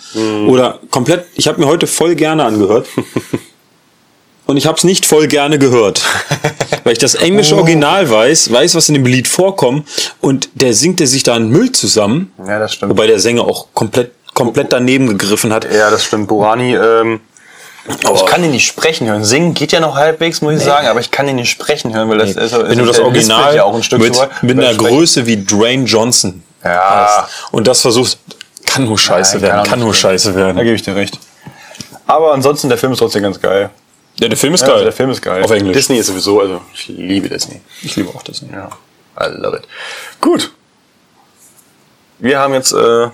[0.48, 2.88] Oder komplett, ich habe mir heute voll gerne angehört.
[4.46, 6.02] Und ich habe es nicht voll gerne gehört.
[6.84, 9.88] Weil ich das englische Original weiß, weiß, was in dem Lied vorkommt.
[10.22, 12.34] Und der singt sich da einen Müll zusammen.
[12.48, 12.90] Ja, das stimmt.
[12.90, 15.72] Wobei der Sänger auch komplett, komplett daneben gegriffen hat.
[15.72, 16.30] Ja, das stimmt.
[16.30, 17.20] Burani, ähm,
[17.88, 19.24] ich kann ihn nicht sprechen hören.
[19.24, 22.10] Singen geht ja noch halbwegs, muss ich sagen, aber ich kann ihn nicht sprechen hören,
[22.10, 25.28] weil das ist, Wenn du das Original ja auch ein Stück mit, mit einer Größe
[25.28, 27.28] wie Dwayne Johnson Ja.
[27.52, 28.20] und das versuchst,
[28.66, 29.98] kann nur scheiße Nein, werden, kann nur werden.
[30.00, 30.58] scheiße Da werden.
[30.58, 31.18] gebe ich dir recht.
[32.06, 33.70] Aber ansonsten, der Film ist trotzdem ganz geil.
[34.20, 34.74] Ja, der Film ist Ja, geil.
[34.76, 35.44] also der Film ist geil.
[35.44, 35.74] Auf Englisch.
[35.78, 37.62] Disney ist sowieso, also ich liebe Disney.
[37.82, 38.50] Ich liebe auch Disney.
[38.52, 38.70] Ja,
[39.22, 39.64] I love it.
[40.20, 40.52] Gut.
[42.20, 43.08] Wir haben jetzt äh,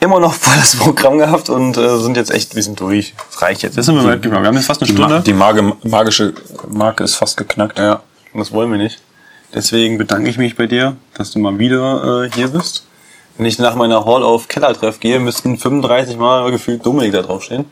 [0.00, 3.14] immer noch volles Programm gehabt und äh, sind jetzt echt, wir sind durch.
[3.32, 3.76] Das reicht jetzt.
[3.76, 4.42] Das sind wir weit gekommen.
[4.42, 5.72] Wir haben jetzt fast eine Die, Ma Stunde.
[5.82, 6.34] die magische
[6.68, 7.78] Marke ist fast geknackt.
[7.78, 9.00] Ja, und das wollen wir nicht.
[9.54, 12.86] Deswegen bedanke ich mich bei dir, dass du mal wieder äh, hier bist.
[13.36, 17.70] Wenn ich nach meiner Hall of Kellertreff gehe, müssten 35 Mal gefühlt Dominik da draufstehen.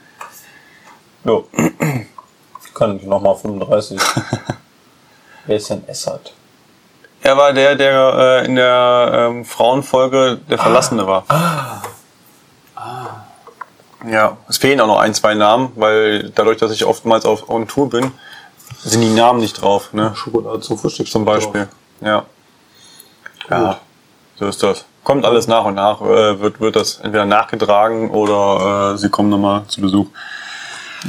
[1.24, 1.48] Jo.
[2.74, 4.00] Kann ich nochmal 35.
[5.46, 6.32] Wer ist denn Essert?
[7.20, 11.24] Er war der, der äh, in der ähm, Frauenfolge der Verlassene war.
[11.28, 11.82] Ah.
[14.08, 17.68] Ja, es fehlen auch noch ein, zwei Namen, weil dadurch, dass ich oftmals auf on
[17.68, 18.12] Tour bin,
[18.84, 19.92] sind die Namen nicht drauf.
[19.92, 20.12] Ne?
[20.14, 21.68] Schokolade zum Frühstück Zum Beispiel.
[22.00, 22.24] Ja.
[23.50, 23.80] Ja,
[24.38, 24.84] so ist das.
[25.04, 29.30] Kommt alles nach und nach, äh, wird, wird das entweder nachgetragen oder äh, sie kommen
[29.30, 30.06] nochmal zu Besuch.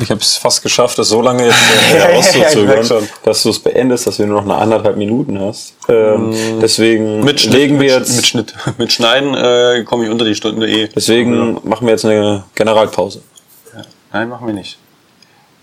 [0.01, 3.07] Ich habe es fast geschafft, das so lange jetzt äh, Ja, ja, ja, auszuzögern, schon.
[3.23, 5.75] dass du es beendest, dass wir nur noch eine anderthalb Minuten hast.
[5.87, 7.25] Ähm, Deswegen Mm.
[7.25, 10.35] Mit Schnitt, legen wir mit, jetzt, mit Schnitt, mit Schneiden äh, komme ich unter die
[10.35, 10.87] Stunde eh.
[10.87, 13.21] deswegen machen wir jetzt eine Generalpause.
[14.11, 14.77] Nein, machen wir nicht.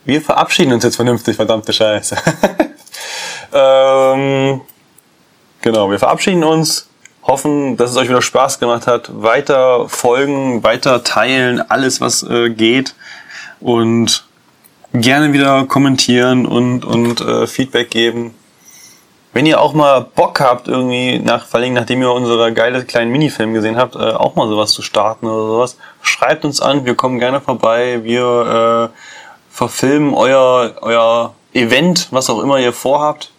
[0.04, 2.16] Wir verabschieden uns jetzt vernünftig, verdammte Scheiße.
[3.52, 4.62] ähm,
[5.60, 6.88] genau, wir verabschieden uns,
[7.22, 9.10] hoffen, dass es euch wieder Spaß gemacht hat.
[9.12, 12.94] Weiter folgen, weiter teilen, alles was äh, geht
[13.60, 14.24] und
[14.94, 18.34] gerne wieder kommentieren und, und äh, Feedback geben.
[19.32, 23.12] Wenn ihr auch mal Bock habt, irgendwie, nach, vor allem nachdem ihr unsere geile kleinen
[23.12, 26.96] Minifilm gesehen habt, äh, auch mal sowas zu starten oder sowas, schreibt uns an, wir
[26.96, 28.96] kommen gerne vorbei, wir äh,
[29.50, 33.30] verfilmen euer, euer Event, was auch immer ihr vorhabt.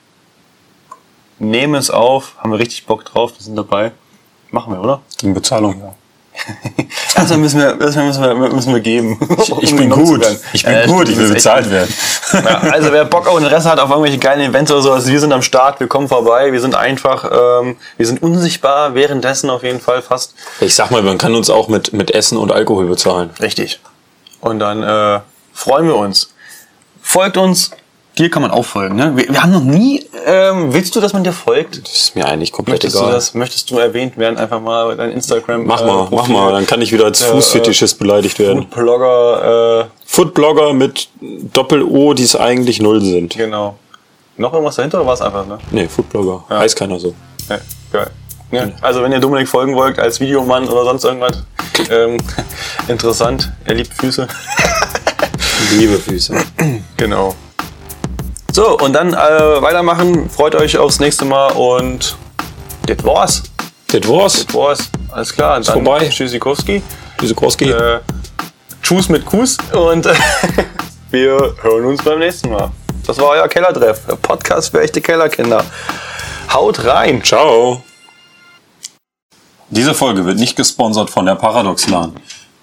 [1.40, 3.92] Nehmen es auf, haben wir richtig Bock drauf, wir sind dabei.
[4.52, 5.02] Machen wir, oder?
[5.18, 5.96] Gegen Bezahlung, ja.
[7.16, 9.20] Also müssen wir, müssen wir, müssen wir geben.
[9.62, 10.26] Ich Um bin gut.
[10.54, 11.10] Ich bin Ja, gut.
[11.10, 11.94] Ich will bezahlt werden.
[12.34, 15.34] Ja, also wer Bock und Interesse hat auf irgendwelche geilen Events oder sowas, wir sind
[15.34, 19.82] am Start, wir kommen vorbei, wir sind einfach, ähm, wir sind unsichtbar, währenddessen auf jeden
[19.82, 20.34] Fall fast.
[20.62, 23.32] Ich sag mal, man kann uns auch mit, mit Essen und Alkohol bezahlen.
[23.42, 23.82] Richtig.
[24.40, 25.20] Und dann äh,
[25.54, 26.34] freuen wir uns.
[27.02, 27.72] Folgt uns.
[28.18, 28.96] Dir kann man auch folgen.
[28.98, 29.16] Ne?
[29.16, 30.06] Wir, wir haben noch nie.
[30.26, 31.82] Ähm, willst du, dass man dir folgt?
[31.84, 33.08] Das ist mir eigentlich komplett Möchtest egal.
[33.08, 33.34] du das?
[33.34, 34.38] Möchtest du erwähnt werden?
[34.38, 35.66] Einfach mal dein Instagram.
[35.66, 36.34] Mach äh, mal, mach Profil.
[36.36, 38.68] mal, dann kann ich wieder als Fußfetischist beleidigt werden.
[38.68, 39.82] Blogger.
[39.82, 43.36] Äh, Foodblogger mit Doppel-O, die es eigentlich null sind.
[43.36, 43.78] genau.
[44.38, 45.46] Noch irgendwas dahinter oder war es einfach?
[45.46, 45.58] Ne?
[45.72, 46.44] Nee, Foodblogger.
[46.50, 47.14] Heißt keiner so.
[47.48, 47.60] Ja,
[47.92, 48.10] geil.
[48.52, 51.44] Ja, also wenn ihr Dominik folgen wollt als Videomann oder sonst irgendwas,
[51.90, 52.18] ähm,
[52.90, 53.52] interessant.
[53.64, 54.28] Er liebt Füße.
[55.72, 56.36] Liebe Füße.
[56.98, 57.36] Genau.
[58.52, 59.18] So, und dann äh,
[59.62, 60.30] weitermachen.
[60.30, 62.16] Freut euch aufs nächste Mal und
[62.86, 63.44] das war's.
[63.88, 64.46] Das war's.
[64.46, 64.90] Das war's.
[65.10, 65.60] Alles klar.
[65.60, 66.10] Dann vorbei.
[66.10, 66.84] Tschüssikowski.
[67.20, 67.36] Wieso
[67.66, 68.00] Äh,
[68.84, 70.06] Tschüss mit Kuss und
[71.12, 72.72] wir hören uns beim nächsten Mal.
[73.08, 74.06] Das war euer Kellertreff.
[74.06, 75.64] Der Podcast für echte Kellerkinder.
[76.54, 77.24] Haut rein.
[77.24, 77.82] Ciao.
[79.70, 82.14] Diese Folge wird nicht gesponsert von der Paradoxlan.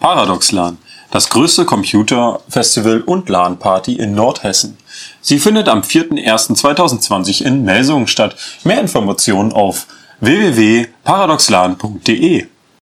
[0.01, 0.77] Paradoxlan,
[1.11, 4.77] das größte Computerfestival und LAN-Party in Nordhessen.
[5.21, 8.37] Sie findet am 4.1.2020 in Melsungen statt.
[8.65, 9.87] Mehr Informationen auf
[10.21, 12.47] www.paradoxlan.de.